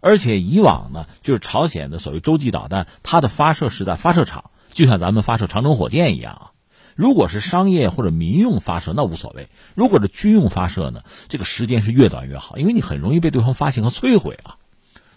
[0.00, 6.50] 而且以往呢，就是朝鲜的所谓洲际导弹，它的发射是在发射场，就像咱们发射长征火箭一样啊。
[6.94, 14.56] 如果是商业或者民用发射，那无所谓；如果是军用发射呢，这个时间是越短越好，因为你很容易被对方发现和摧毁啊。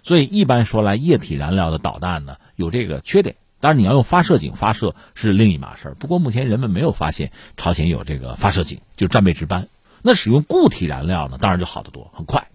[0.03, 3.35] 所以一般说来，液体燃料的导弹呢有这个缺点。
[3.59, 5.95] 当然，你要用发射井发射是另一码事儿。
[5.95, 9.67] 不过目前人们没有发现朝鲜有这个发射井，就是战备值班。
[10.03, 12.49] 那使用固体燃料呢，当然就好得多，很快，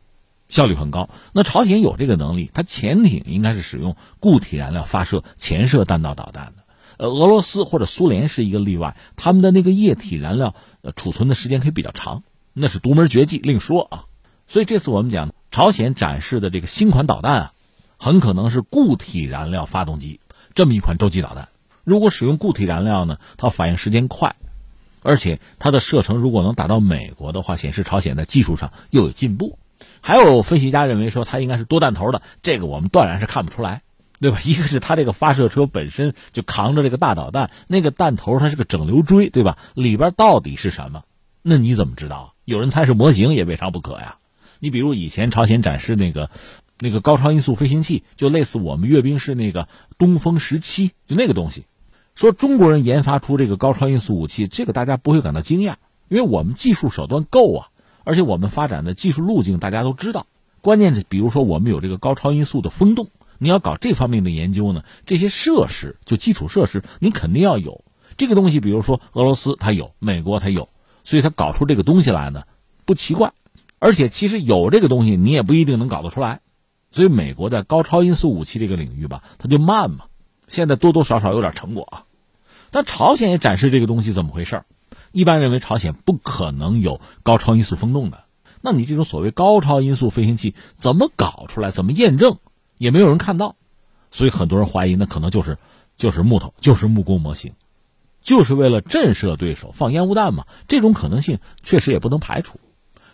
[0.49, 1.11] 效率很高。
[1.33, 6.63] 那朝鲜有这个能力，它潜艇应该是使用固体燃料发射潜射弹道导弹的。
[7.01, 14.05] 呃，俄罗斯或者苏联是一个例外，他们的那个液体燃料呃储存的时间可以比较长，那是独门绝技，另说啊。
[14.47, 17.53] 所以这次我们讲朝鲜展示的这个新款导弹啊，
[17.97, 20.21] 很可能是固体燃料发动机
[20.55, 21.49] 这么一款洲际导弹。
[21.85, 24.37] 如果使用固体燃料呢，它反应时间快，
[25.03, 29.59] 而且它的射程如果能打到美国的话，显示朝鲜在技术上又有进步。
[30.03, 33.81] 还有分析家认为说它应该是多弹头的，这个我们断然是看不出来。
[34.21, 34.39] 对吧？
[34.45, 39.57] 一个是它这个发射车本身就扛着这个大导弹，那个弹头它是个整流锥，对吧？
[39.75, 41.03] 里边到底是什么？
[41.43, 42.35] 那你怎么知道？
[42.45, 44.19] 有人猜是模型也未尝不可呀。
[44.59, 46.29] 你比如以前朝鲜展示那个
[46.79, 51.65] 那个高超音速飞行器，就类似我们阅兵式那个东风十七，就那个东西。
[52.15, 55.77] 说中国人研发出这个高超音速武器，这个大家不会感到惊讶，
[56.09, 57.69] 因为我们技术手段够啊，
[58.05, 60.27] 而且我们发展的技术路径大家都知道。
[60.61, 63.09] 关键是，比如说我们有这个高超音速的风洞。
[63.43, 67.85] 你要搞这方面的研究呢，这些设施就基础设施，你肯定要有
[68.19, 68.61] 这个东西。
[68.61, 70.69] 比如说俄罗斯它有，美国它有，
[71.05, 72.45] 所以它搞出这个东西来呢，
[72.85, 73.33] 不奇怪。
[73.79, 76.43] 而且其实有这个东西，你也不一定能搞得出来。
[76.91, 80.05] 所以美国在高超音速武器这个领域吧，它就慢嘛。
[80.47, 82.05] 现在多多少少有点成果啊。
[82.71, 84.65] 但朝鲜也展示这个东西怎么回事
[85.13, 88.25] 一般认为朝鲜不可能有高超音速风洞的。
[88.61, 91.71] 那你这种所谓高超音速飞行器怎么搞出来？
[91.71, 92.39] 怎么验证？
[92.81, 93.57] 也没有人看到，
[94.11, 95.59] 所以很多人怀疑那可能就是
[95.99, 97.53] 就是木头，就是木工模型，
[98.23, 100.47] 就是为了震慑对手放烟雾弹嘛。
[100.67, 102.59] 这种可能性确实也不能排除。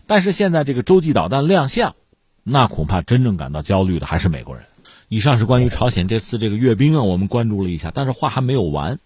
[0.07, 1.97] 但是现在这个洲际导弹亮相，
[2.45, 4.65] 那恐怕真正感到焦虑的还是美国人。
[5.09, 9.01] 以上是关于朝鲜这次这个阅兵啊，我们关注了一下，但是话还没有完。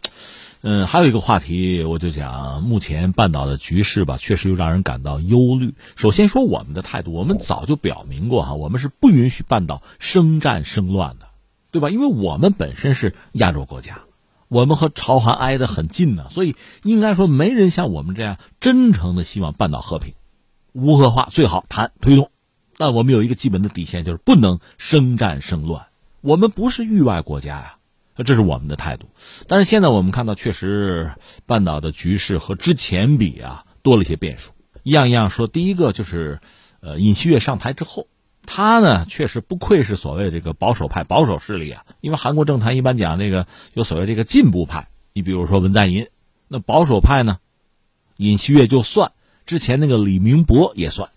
[0.63, 5.75] 嗯，还有一个话题，我就讲目前半岛的局势吧，确实又让人感到忧虑。
[5.97, 11.29] 首先说我们的态度，我们早就表明过哈，我们是不允许半岛生战生乱的，
[11.71, 11.89] 对吧？
[11.89, 14.01] 因为我们本身是亚洲国家，
[14.49, 20.13] 我们和朝韩挨得很近呢，所以应该说没人像我们这样真诚的希望半岛和平、
[20.75, 22.31] 无核化，最好谈推动。
[22.77, 25.87] 但我们有一个基本的底线，就是不能生战生乱。
[26.21, 27.77] 我们不是域外国家呀。
[28.23, 29.09] 这是我们的态度，
[29.49, 31.13] 但是现在我们看到，确实
[31.47, 34.53] 半岛的局势和之前比啊，多了一些变数。
[34.83, 36.41] 一样一样说，第一个就是，
[36.81, 38.09] 呃，尹锡悦上台之后，
[38.47, 41.85] 他呢确实不愧是所谓这个保守派、保守势力啊。
[42.01, 46.09] 因为韩国政坛一般讲这个有所谓这个进步派，你比如说文在寅，
[46.49, 47.39] 那保守派呢，
[48.17, 49.13] 尹锡悦就算，
[49.45, 51.11] 之前那个李明博也算。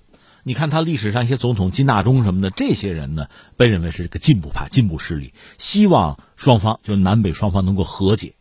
[0.46, 8.36] 你看他历史上一些总统金大中什么的，这些人呢被认为是个进步派、进步势力，希望双方就南北双方能够和解，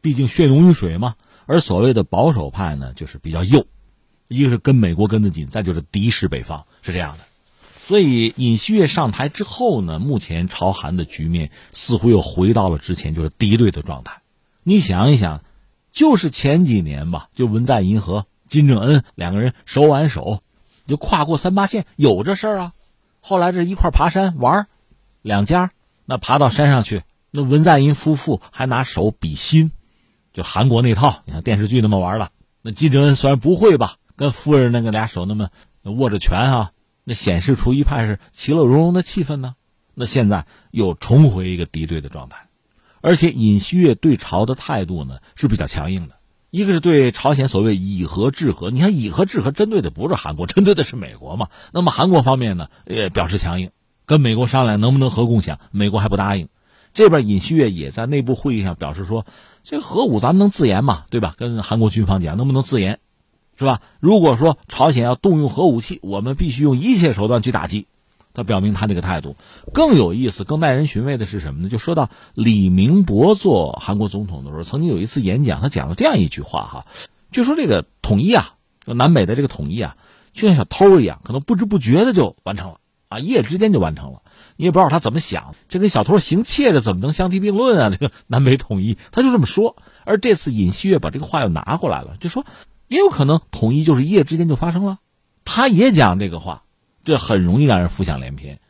[0.00, 1.16] 毕竟血浓于水嘛。
[1.46, 3.66] 而所谓的保守派呢，就是比较右，
[4.28, 7.24] 一个是跟美国跟得紧，再就是敌视北方，是这样的。
[7.80, 14.22] 所以尹锡悦上台之后呢，目前朝韩的局面似乎又回到了之前就是敌对的状态。
[14.62, 15.42] 你想一想，
[15.90, 20.42] 就是前几年吧，就文在寅和金正恩两个人手挽手。
[20.88, 22.72] 就跨过三八线有这事儿啊，
[23.20, 24.66] 后来这一块爬山玩
[25.22, 25.70] 两家
[26.06, 29.70] 那爬到山上去，那文在寅夫妇还拿手比心，
[30.32, 32.30] 就韩国那套，你看电视剧那么玩了。
[32.62, 35.50] 那金正恩虽然不会吧，跟夫人那个俩手那么
[35.82, 36.72] 握着拳啊，
[37.04, 39.54] 那显示出一派是其乐融融的气氛呢。
[39.94, 42.48] 那现在又重回一个敌对的状态，
[43.00, 46.17] 而且尹锡悦对朝的态度呢是比较强硬的。
[46.50, 51.48] 一个是对朝鲜所谓以和制和，你看以和制和针对的不是韩国，针对的是美国嘛。
[51.72, 53.70] 那么韩国方面呢，也表示强硬，
[54.06, 56.48] 跟美国商量能不能核共享，美国还不答应。
[56.94, 59.26] 这边尹锡悦也在内部会议上表示说，
[59.62, 61.34] 这核武咱们能自研嘛，对吧？
[61.36, 62.98] 跟韩国军方讲，能不能自研，
[63.58, 63.82] 是吧？
[64.00, 67.86] 如果说朝鲜要动用核武器，我们必须用一切手段去打击。
[68.34, 69.36] 他表明他这个态度
[69.72, 71.68] 更有意思、更耐人寻味的是什么呢？
[71.68, 76.86] 就说到李明博做韩国总统的时候，曾经有一次演讲，他讲了这样一句话哈，
[77.32, 79.96] 就说这个统一啊，南北的这个统一啊，
[80.32, 84.22] 就像小偷一样，可能不知不觉的就完成了啊，一夜之间就完成了。
[84.56, 87.90] 你也不知道他怎么想，这跟小偷行窃的怎么能相提并论啊？
[87.90, 89.76] 这个 南北统一，他就这么说。
[90.04, 92.46] 而这次尹锡悦把这个话又拿过来了，就说
[92.86, 94.98] 也有可能统一就是一夜之间就发生了。
[95.44, 96.62] 他也讲这个话。
[97.08, 98.60] 这很容易让人浮想联翩，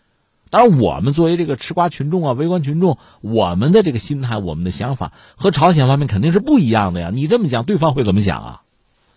[0.48, 7.10] 当然，我们作为这个吃瓜群众啊、围观群众，我们的这个心态、我们的想法和朝鲜方面肯定是不一样的呀。
[7.12, 8.62] 你这么讲，对方会怎么想啊？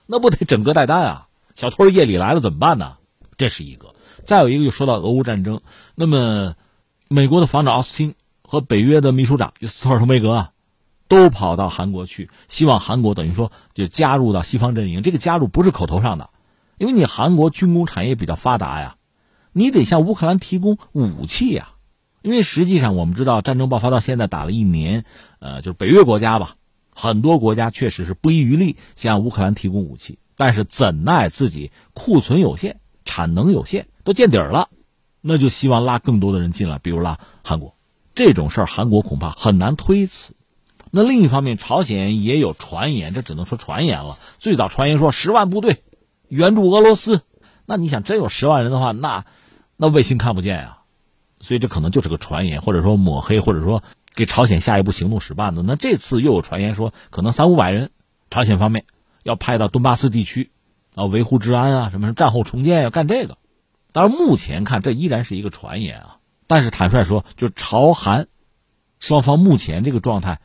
[0.07, 1.27] 那不得整个带弹啊？
[1.53, 2.97] 小偷夜里来了怎么办呢？
[3.37, 3.93] 这是一个。
[4.23, 5.61] 再有一个，就说到俄乌战争，
[5.93, 6.55] 那么
[7.07, 10.51] 美国的防长奥斯汀和北约的秘书长斯托尔滕贝格啊，
[11.07, 15.03] 都跑到韩国去，希望韩国等于说就加入到西方阵营。
[15.03, 16.31] 这个加入不是口头上的，
[16.79, 18.95] 因为你韩国军工产业比较发达呀。
[19.53, 21.73] 你得向乌克兰提供武器呀，
[22.21, 25.03] 因为实际上我们知道，战争爆发到现在打了一年，
[25.39, 26.55] 呃，就是北约国家吧，
[26.95, 34.69] 很多国家确实是不遗余力向乌克兰提供武器，但是怎奈自己库存有限，产能有限，都见底儿了，
[35.19, 37.75] 那就希望拉更多的人进来，比如拉韩国，
[38.15, 40.35] 这种事儿韩国恐怕很难推辞。
[40.91, 44.17] 那另一方面，朝鲜也有传言，这只能说传言了。
[44.39, 45.83] 最早传言说十万部队
[46.29, 47.21] 援助俄罗斯，
[47.65, 49.25] 那你想真有十万人的话，那。
[49.83, 50.83] 那卫星看不见啊，
[51.39, 53.81] 所以这可能就是个传言，或者说抹黑，或者说
[54.13, 55.63] 给朝鲜下一步行动使绊子。
[55.65, 57.89] 那这次又有传言说，可能三五百人，
[58.29, 58.85] 朝鲜方面
[59.23, 60.51] 要派到顿巴斯地区，
[60.93, 63.39] 啊，维护治安啊，什么战后重建要干这个。
[63.91, 66.17] 当然，目前看这依然是一个传言啊。
[66.45, 68.27] 但是坦率说，就朝韩
[68.99, 70.41] 双方目前这个状态，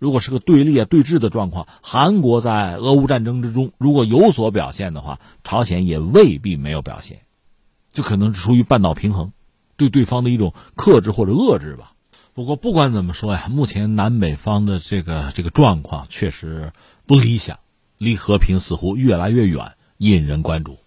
[0.00, 7.20] 如果是个对立啊、对峙的状况，韩国在俄乌战争之中如果有所表现的话，朝鲜也未必没有表现。
[7.92, 9.32] 就可能是出于半岛平衡，
[9.76, 11.92] 对对方的一种克制或者遏制吧。
[12.34, 16.72] 不过不管怎么说呀，目前南北方的这个这个状况确实
[17.06, 17.58] 不理想，
[17.98, 20.78] 离和平似乎越来越远，引人关注。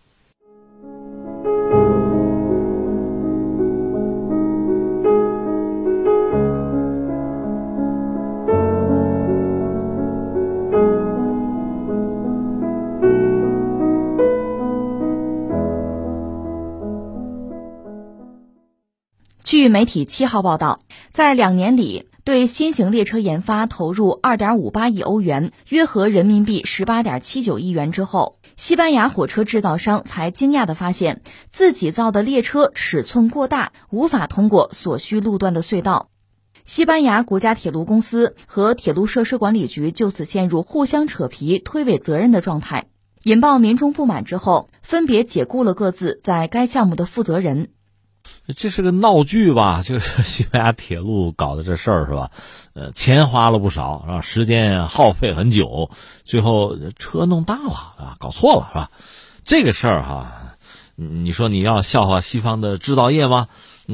[19.53, 20.79] 据媒体七号报道，
[21.11, 36.09] 在两年里对新型列车研发投入二点五八亿欧元，约合人民币十八点七九亿元之后，西班牙火车制造商才惊讶地发现自己造的列车尺寸过大，无法通过所需路段的隧道。
[36.65, 42.85] 西班牙国家铁路公司和铁路设施管理局就此陷入互相扯皮、推诿责任的状态，
[43.21, 47.69] 引爆民众不满之后，分别解雇了各自在该项目的负责人。
[48.55, 49.81] 这是个闹剧吧？
[49.85, 52.31] 就是西班牙铁路搞的这事儿是吧？
[52.73, 54.21] 呃，钱花了不少，是吧？
[54.21, 55.89] 时间耗费很久，
[56.23, 58.91] 最后车弄大了啊，搞错了是吧？
[59.43, 60.55] 这个事儿哈，
[60.95, 63.47] 你说你要笑话西方的制造业吗？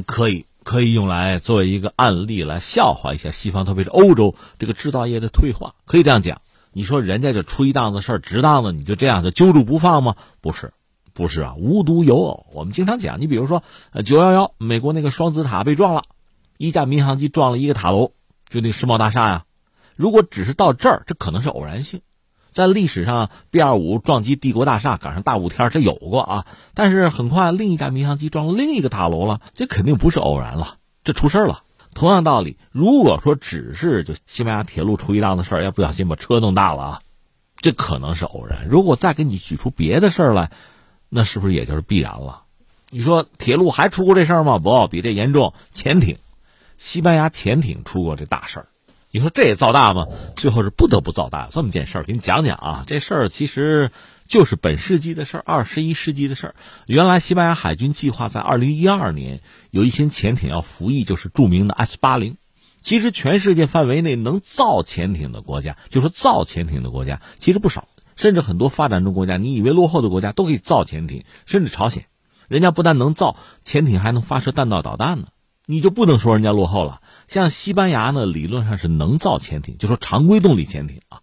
[0.06, 0.46] 可以。
[0.62, 6.42] 可以用来作为一个案例来笑话一下西方，特别是欧洲这个制造业的退化，可以这样讲。
[6.74, 10.16] 你说人家这出一档子事儿，值当的，你就这样就揪住不放吗？
[10.42, 10.72] 不是，
[11.14, 12.46] 不是啊，无独有偶。
[12.54, 16.04] 我们经常讲，你比如说，呃，九幺幺，美国那个双子塔被撞了，
[16.58, 18.12] 一架民航机撞了一个塔楼，
[18.50, 19.46] 就那世贸大厦呀。
[19.96, 22.02] 如果只是到这儿，这可能是偶然性。
[22.52, 26.46] 在历史上，B 二五撞击帝国大厦赶上大雾天，这有过啊。
[26.74, 31.64] 但是很快，另一架民航机撞另一个塔楼了，这肯定不是偶然了，这出事了。
[31.94, 37.02] 同样道理，如果说只是就西班牙铁路出一档子事儿，要不小心把车弄大了啊，
[37.58, 38.68] 这可能是偶然。
[38.68, 40.52] 如果再给你举出别的事儿来，
[41.10, 42.44] 那是不是也就是必然了？
[42.92, 44.58] 你说铁路还出过这事儿吗？
[44.58, 45.54] 不，比这严重。
[45.72, 46.18] 潜艇，
[46.78, 48.68] 西班牙潜艇出过这大事儿。
[49.12, 50.08] 你说这也造大吗？
[50.36, 52.84] 最后是不得不造大，这么件事儿，给你讲讲啊。
[52.86, 53.92] 这事儿其实
[54.28, 56.56] 就是本世纪的事儿，二十一世纪的事儿。
[56.86, 59.42] 原来西班牙海军计划在二零一二年
[59.72, 62.38] 有一型潜艇要服役，就是著名的 S 八零。
[62.82, 67.88] 其实全世界范围内能造潜艇的国家，就说造潜艇的国家其实不少，
[68.20, 72.08] 甚至很多发展中国家，你以为落后的国家都可以造潜艇，甚至朝鲜，
[72.50, 75.30] 人家不但能造潜艇，还能发射弹道导弹呢。
[75.66, 77.02] 你就不能说人家落后了。
[77.28, 81.22] 像西班牙呢，理论上是能造潜艇，就说常规动力潜艇啊。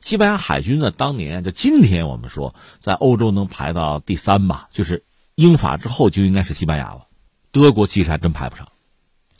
[0.00, 7.08] 西班牙海军呢，当年就今天我们说，在欧洲能排到第三吧，就是英法之后就应该是西班牙了。
[7.52, 8.68] 德国其实还真排不上。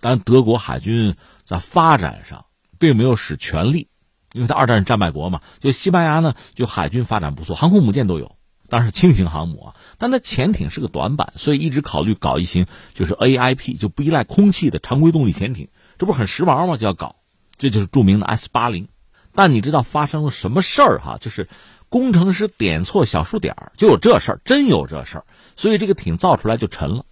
[0.01, 2.45] 当然，德国海军在发展上
[2.79, 3.89] 并没有使全力，
[4.33, 5.41] 因为它二战战败国嘛。
[5.59, 8.37] 就西班牙呢，就海军发展不错，航空母舰都有，
[8.68, 9.76] 当然是轻型航母啊。
[9.99, 15.68] 但它潜艇是个短板，所以一直考虑搞一型就是 AIP，就不依赖空气的常规动力潜艇，
[15.99, 16.76] 这不是很时髦吗？
[16.76, 17.16] 就要搞，
[17.57, 18.89] 这就是著名的 S 八零。
[19.35, 21.18] 但你知道发生了什么事儿哈？
[21.20, 21.49] 就是
[21.89, 25.24] 工程师点错小数点儿就有这事儿，真有这事儿。
[25.55, 27.05] 所以这个艇造出来就沉了，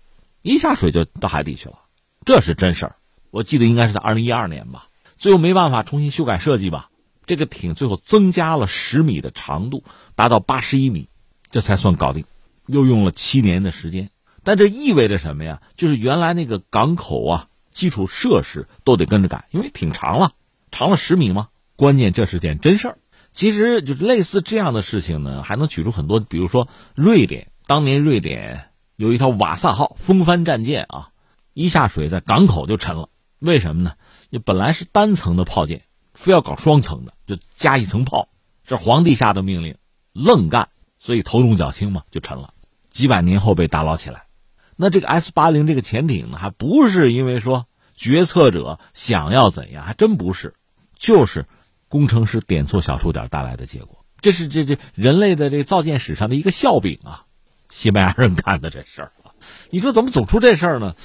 [0.43, 1.79] 一下水就到海底去了，
[2.25, 2.97] 这是真事儿。
[3.31, 4.89] 我记得应该是在二零一二年吧，
[5.19, 6.91] 最后没办法重新修改设计吧，
[7.27, 11.09] 这个艇最后增加了十米的长度，达到八十一米，
[11.51, 12.25] 这才算搞定。
[12.67, 14.11] 又用了七年的时间，
[14.43, 15.63] 但这意味着什么呀？
[15.77, 20.33] 就是原来那个港口啊，基础设施都得跟着改，因为挺长了，
[20.71, 21.49] 长了十米嘛。
[21.77, 22.99] 关键这是件真事儿。
[23.33, 31.11] 其实就是类似这样的事情呢，还能举出很多，比如说瑞典，当年瑞典有一条瓦萨号风帆战舰啊，
[31.53, 33.11] 一下水在港口就沉了。
[33.39, 33.93] 为什么呢？
[34.31, 35.83] 你本来是单层的炮舰，
[36.17, 38.29] 非要搞双层的，就加一层炮，
[38.67, 39.77] 这皇帝下的命令，
[40.13, 42.53] 愣干，所以头重脚轻嘛，就沉了。
[42.91, 44.27] 几百年后被打捞起来，
[44.75, 50.55] 那这个 S 八零这个潜艇呢，还不是因为说决策者想要怎样，还真不是，
[50.97, 51.47] 就是
[51.89, 54.05] 工程师点错小数点带来的结果。
[54.23, 57.27] 这是这这人类的这造舰史上的一个笑柄啊！
[57.69, 59.37] 西班牙人干的这事儿啊，
[59.71, 60.97] 你说怎么走出这事儿呢？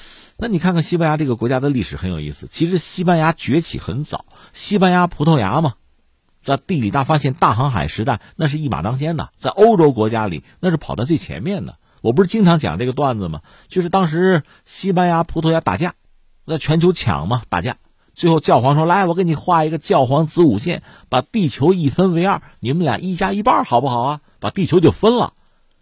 [0.41, 2.47] 那你看看西班牙这个国家的历史很有意思。
[2.49, 5.75] 其实西班牙崛起很早，西班牙、葡萄牙嘛。
[6.43, 11.75] 在地理大发现、大航海时代，那是一马当先的，在欧洲国家里，那是跑在最前面的。
[12.01, 13.41] 我不是经常讲这个段子吗？
[13.67, 15.93] 就是当时西班牙、葡萄牙打架，
[16.47, 17.77] 在全球抢嘛，打架。
[18.15, 24.21] 最后教皇说：“来，我给你画一个教皇子午线，把地球一分为二，你们俩一加一半，好不好啊？
[24.39, 25.33] 把地球就分了，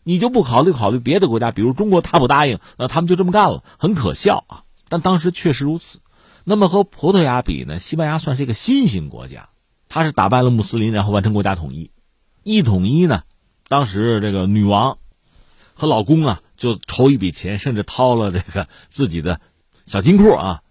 [0.09, 4.63] 你就不考虑考虑别的国家，比如中国，他不答应，那他们就这么干了，很可笑啊。
[4.87, 5.99] 但当时确实如此。
[6.43, 7.77] 那么和葡萄牙比呢？
[7.77, 9.49] 西班牙算是一个新型国家。”
[9.87, 11.91] 他是打败了穆斯林，然后完成国家统一。
[12.41, 13.21] 一统一呢，
[13.67, 14.97] 当时这个女王
[15.75, 19.39] 和老公啊，就筹一笔钱，甚至掏了这个自己的
[19.85, 20.63] 小金库啊，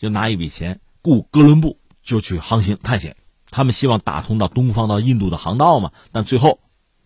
[0.00, 3.16] 就拿一笔钱雇哥伦布，就去航行探险。
[3.52, 6.58] 他们希望打通到东方到印度的航道嘛，但最后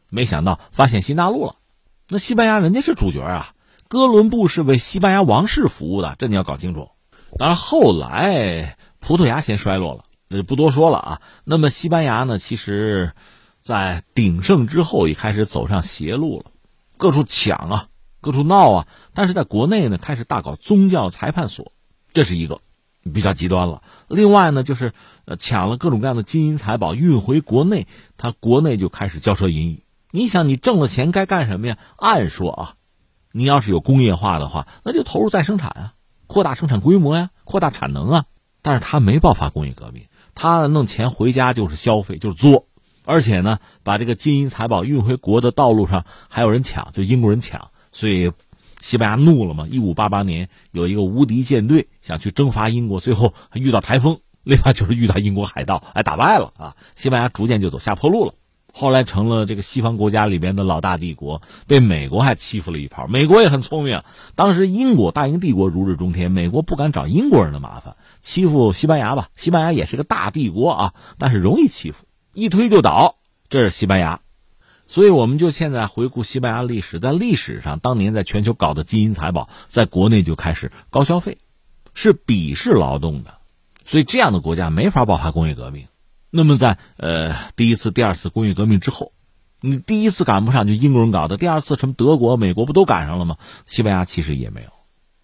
[0.08, 1.56] 没想到发现新大陆了。
[2.08, 3.54] 那西班牙人家是主角啊，
[3.88, 6.90] 哥伦布是为西班牙王室服务的，这你要搞清楚。
[7.38, 10.04] 当然后来葡萄牙先衰落了。
[10.26, 11.22] 那就不多说了啊。
[11.44, 12.38] 那么西班牙呢？
[12.38, 13.12] 其实，
[13.60, 16.50] 在鼎盛之后也开始走上邪路了，
[16.96, 17.88] 各处抢啊，
[18.22, 18.86] 各处闹啊。
[19.12, 21.72] 但是在国内呢，开始大搞宗教裁判所，
[22.14, 22.60] 这是一个
[23.12, 23.82] 比较极端了。
[24.08, 24.92] 另外呢，就是
[25.26, 27.86] 呃抢了各种各样的金银财宝运回国内，
[28.16, 29.83] 他国内就开始骄奢淫逸。
[30.16, 31.76] 你想，你挣了钱该干什么呀？
[31.96, 32.74] 按说啊，
[33.32, 35.94] 你要是有工业化的话，那就投入再生产啊，
[36.28, 38.24] 扩大生产规模呀，扩大产能啊。
[38.62, 40.04] 但是他没爆发工业革命，
[40.36, 42.68] 他弄钱回家就是消费，就是作，
[43.04, 48.30] 而且呢，把这个金银财宝运回国的道路上还有人抢，就英国人抢，所以
[48.80, 49.66] 西班牙怒了嘛。
[49.68, 58.34] 一五八八年有一个无敌舰队想去征伐英国，最后遇到台风，另外就是遇到英国海盗，哎，打败了啊，西班牙逐渐就走下坡路了。
[58.76, 63.06] 后来成了这个西方国家里边的老大帝国，被美国还欺负了一炮。
[63.06, 64.02] 美国也很聪明，
[64.34, 69.28] 当时英国大英帝国如日中天，美国不敢找英国人的麻烦，欺负西班牙吧。
[69.36, 73.14] 西班牙也是个大帝国啊，但是容易欺负，一推就倒。
[73.48, 74.18] 这是西班牙，
[74.86, 81.38] 所以我们就现在回顾西班牙历史，在历史上当年在全球搞的金银财宝，在国内就开始高消费，
[81.94, 83.34] 是鄙视劳动的，
[83.84, 85.86] 所以这样的国家没法爆发工业革命。
[86.36, 89.12] 那么在呃第一次、第二次工业革命之后，
[89.60, 93.36] 你第一次赶不上就英国人搞的，第二次什么德国、美国不都赶上了吗？
[93.66, 94.70] 西班牙其实也没有，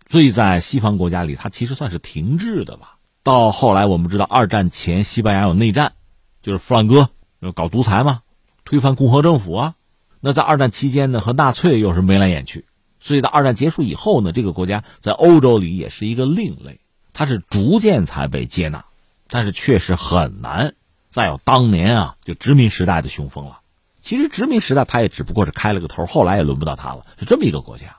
[0.09, 2.99] 所以在西方国家里，它其实算是停滞的吧。
[3.25, 5.95] 到后来我们知道，二战前西班牙有内战，
[6.43, 7.11] 就是弗朗哥
[7.57, 8.21] 搞独裁嘛，
[8.65, 9.75] 推翻共和政府啊。
[10.21, 12.67] 那在二战期间呢，和纳粹又是眉来眼去，
[13.01, 16.79] 所以到二战结束以后呢，这个国家在欧洲里也是一个另类，
[17.13, 18.85] 它是逐渐才被接纳，
[19.27, 20.75] 但是确实很难。
[21.11, 23.61] 再有当年啊，就殖民时代的雄风了。
[24.01, 27.97] 其实殖民时代他也只不过是开了个头，后来也轮不到他了，是这么一个国家。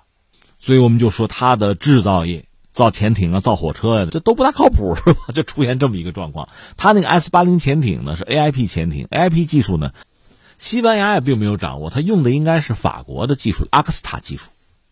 [0.57, 5.26] 所以我们就说他的制造业，造潜艇啊，造火车呀，这都不大靠谱，是吧？
[5.36, 6.49] 就出现这么一个状况。
[6.78, 9.91] 他那个 S 八零潜艇呢是 AIP 潜艇，AIP 技术呢，
[10.57, 14.49] 西班牙也并没有掌握，他用的应该是法国的技术，阿克斯塔技术。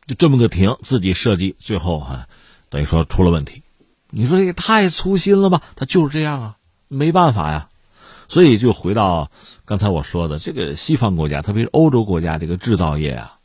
[0.08, 2.28] 就这么个艇自己设计，最后哈，
[2.70, 3.64] 等于说出了问题。
[4.10, 5.62] 你说这也太粗心了吧？
[5.76, 6.56] 他就是这样啊，
[6.88, 7.69] 没办法呀。
[8.30, 9.32] 所以就回到
[9.66, 13.40] 刚才我说的，这个西方国家，特别是欧洲国家，这个制造业啊，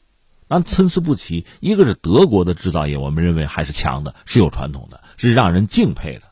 [0.47, 1.47] 那参差不齐。
[1.61, 6.23] 一个是德国的制造业，我们认为还是强的，是有传统的，是让人敬佩的。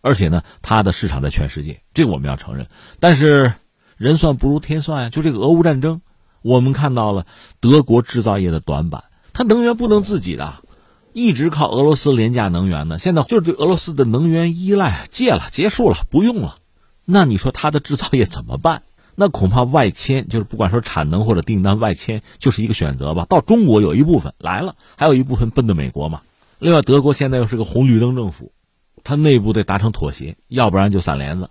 [0.00, 2.68] 而且呢，它的市场在全世界，这个我们要承认。
[3.00, 3.54] 但是
[3.96, 6.02] 人算不如天算呀，就这个俄乌战争，
[6.42, 7.26] 我们看到了
[7.58, 10.62] 德国制造业的短板，它能源不能自己的，
[11.12, 12.98] 一直靠俄罗斯廉价能源呢。
[12.98, 16.58] 现在就是对俄罗斯的能源依赖戒了，结束了，不用了。
[17.10, 18.82] 那你说它的制造业怎么办？
[19.16, 23.24] 那恐怕外迁，就是不管说产能或者订单外迁，就是一个选择吧。
[23.28, 26.20] 到中国有一部分来了，还有一部分奔的美国嘛。
[26.58, 28.52] 另外，德国现在又是个红绿灯政府，
[29.04, 31.48] 它内部得达成妥协，要不然就散帘子。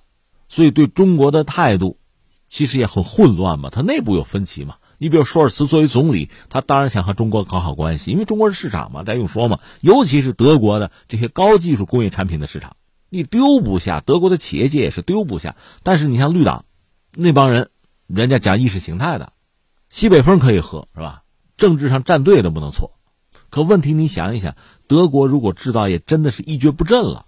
[0.47, 1.97] 所以对中国的态度，
[2.47, 3.71] 其实也很混乱嘛。
[3.71, 4.75] 它内部有分歧嘛。
[4.99, 9.59] 你比如舒尔茨作为总理，他当然想和中国搞好关系，因为中国是市场嘛，咱用说嘛。
[9.81, 12.77] 尤其是德国的这些高技术工业产品的市场。
[13.09, 15.55] 你丢不下，德国的企业界也是丢不下。
[15.83, 16.65] 但是你像绿党，
[17.13, 17.69] 那帮人，
[18.07, 19.33] 人家讲意识形态的，
[19.89, 21.23] 西北风可以喝是吧？
[21.55, 22.91] 政治上站队都不能错。
[23.49, 24.55] 可问题你想一想，
[24.87, 27.25] 德国如果制造业真的是一蹶不振了，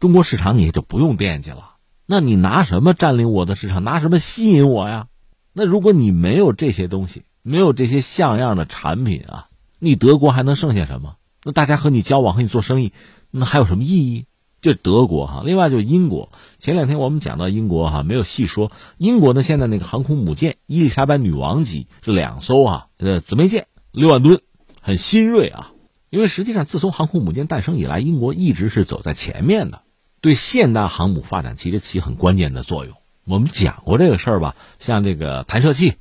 [0.00, 1.74] 中国市场你也就不用惦记了。
[2.06, 3.84] 那你拿什么占领我的市场？
[3.84, 5.08] 拿什么吸引我呀？
[5.52, 9.48] 那如果你没有这些东西，没有这些像样的产品啊，
[9.78, 11.16] 你德国还能剩下什么？
[11.44, 12.92] 那大家和你交往和你做生意，
[13.30, 14.24] 那还有什么意义？
[14.60, 16.32] 这德国哈，另外就是英国。
[16.58, 19.42] 前两天我们讲到英国哈，没有细说英国呢。
[19.42, 24.40] 现在那个航空母舰伊丽莎白女王级是两艘啊，呃，姊妹舰六万吨，
[24.80, 25.72] 很新锐啊。
[26.10, 29.82] 因为实际上自从航空母舰诞生以来，英国一直是走在前面的，
[30.20, 32.94] 对现代航母发展其实起很关键的作用。
[33.24, 35.94] 我们讲过这个事儿吧，像这个弹射器，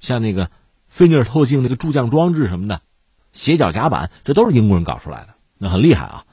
[0.00, 0.50] 像那个
[0.88, 2.82] 菲涅尔透镜那个助降装置什么的，
[3.32, 6.24] 斜角甲板，这都是英国人搞出来的，那很厉害啊。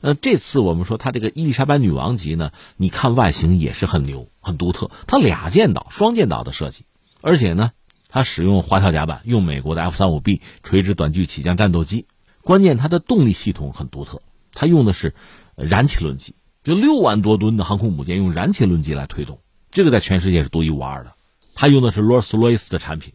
[0.00, 4.90] 那这次我们说它这个伊丽莎白女王级呢，你看外形也是很牛、很独特。
[5.06, 6.84] 它俩舰岛、双舰岛的设计，
[7.22, 7.72] 而且呢，
[8.08, 12.06] 它使用滑跳甲板，用美国的 F 三五 B 垂直短距起降战斗机。
[12.42, 14.20] 关键它的动力系统很独特，
[14.52, 15.14] 它用的是
[15.56, 19.40] 燃气轮机，就六万多吨的航空母舰用燃气轮机来推动，
[19.70, 21.14] 这个在全世界是独一无二的。
[21.54, 23.14] 它用的是罗尔斯罗伊斯的产品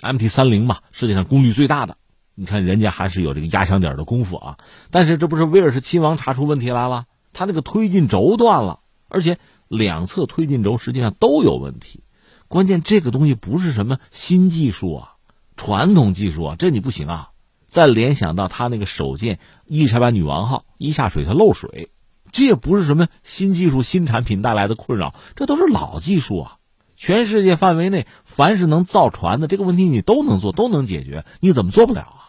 [0.00, 1.96] ，MT 三零嘛，世界上功率最大的。
[2.40, 4.58] 你看，人家还是有这个压箱底的功夫啊！
[4.92, 7.06] 但是这不是威尔士亲王查出问题来了？
[7.32, 8.78] 他那个推进轴断了，
[9.08, 12.04] 而且两侧推进轴实际上都有问题。
[12.46, 15.14] 关键这个东西不是什么新技术啊，
[15.56, 17.30] 传统技术啊，这你不行啊！
[17.66, 21.90] 再联想到他那个首舰伊丽莎白女王号一下水它漏水，
[22.30, 26.58] 这也不是什么新技术、新产品带来的困扰，这都是老技术啊！
[26.94, 32.27] 全世界范围内，凡是能造船的这个问题，你都能做，都能解决，你怎么做不了啊？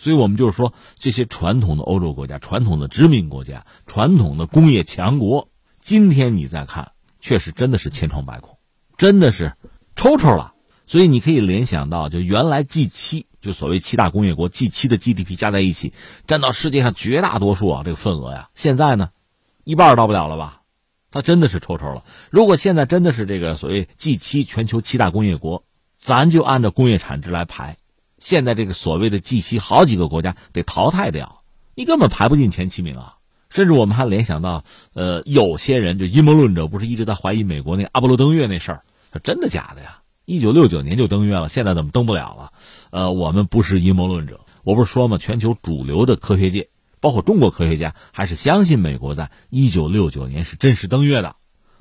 [0.00, 5.50] 所以我们就是说，这些传统的欧洲国家、传统的殖民国家、传统的工业强国，
[5.82, 8.56] 今天你再看，确实真的是千疮百孔，
[8.96, 9.52] 真的是
[9.94, 10.54] 抽抽了。
[10.86, 15.92] 所以你可以联想到，就原来 G 七，就所谓七大工业国 G 七的 GDP 加在一起，
[16.26, 18.48] 占到世界上绝大多数啊这个份额呀。
[18.54, 19.10] 现在呢，
[19.64, 20.62] 一半到不了了吧？
[21.10, 22.06] 它真的是抽抽了。
[22.30, 27.76] 如果现在真的是这个所谓 G 七全球七大工业国，咱就按照工业产值来排。
[28.20, 31.42] 现在这个所谓的 G 七，好几个国家得淘汰掉，
[31.74, 33.16] 你根本排不进前七名啊！
[33.48, 34.62] 甚至我们还联想到，
[34.92, 38.82] 呃，有些人就阴谋论者，不是一直在怀疑美国那阿波罗登月那事儿，
[39.24, 40.02] 真的假的呀？
[40.26, 42.52] 一九六九年就登月了，现在怎么登不了了？
[42.90, 46.68] 呃，我们不是阴谋论者，我不是说嘛，全球主流的科学界，
[47.00, 51.34] 包括中国科学家，还是相信美国在一九六九年是真实登月的。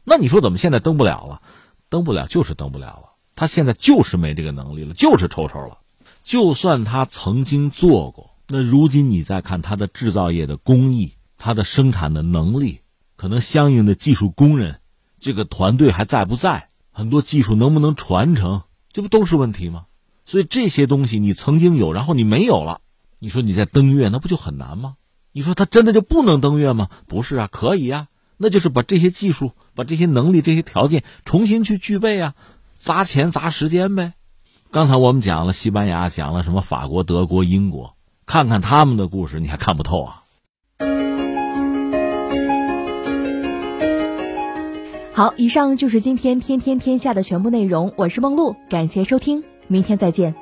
[0.06, 1.42] 那你说怎么现在登不了了？
[1.90, 5.80] 登不了就是登不了了，他现在就是没这个能力了，就是抽抽了。
[6.24, 12.82] 就算他曾经做过，那如今你再看他的制造业的工艺，他的生产的能力，
[13.16, 14.80] 可能相应的技术工人，
[15.20, 16.68] 这个团队还在不在？
[16.92, 18.64] 很多技术能不能传承？
[18.92, 19.86] 这不都是问题吗？
[20.26, 22.82] 所以这些东西你曾经有，然后你没有了，
[23.20, 24.96] 你说你在登月，那不就很难吗？
[25.32, 26.90] 你说他真的就不能登月吗？
[27.08, 28.08] 不是啊，可以啊，
[28.38, 32.36] 那就是把这些技术、把这些能力、这些条件重新去具备啊，
[32.74, 34.14] 砸钱砸时间呗。
[34.72, 37.96] 刚才我们讲了西班牙，讲了什么法国、德国、英国，
[38.28, 40.24] 看看他们的故事，你还看不透啊？
[45.12, 47.92] 好，以上就是今天天天天下的全部内容。
[47.98, 50.36] 我是梦露，感谢收听，明天再见。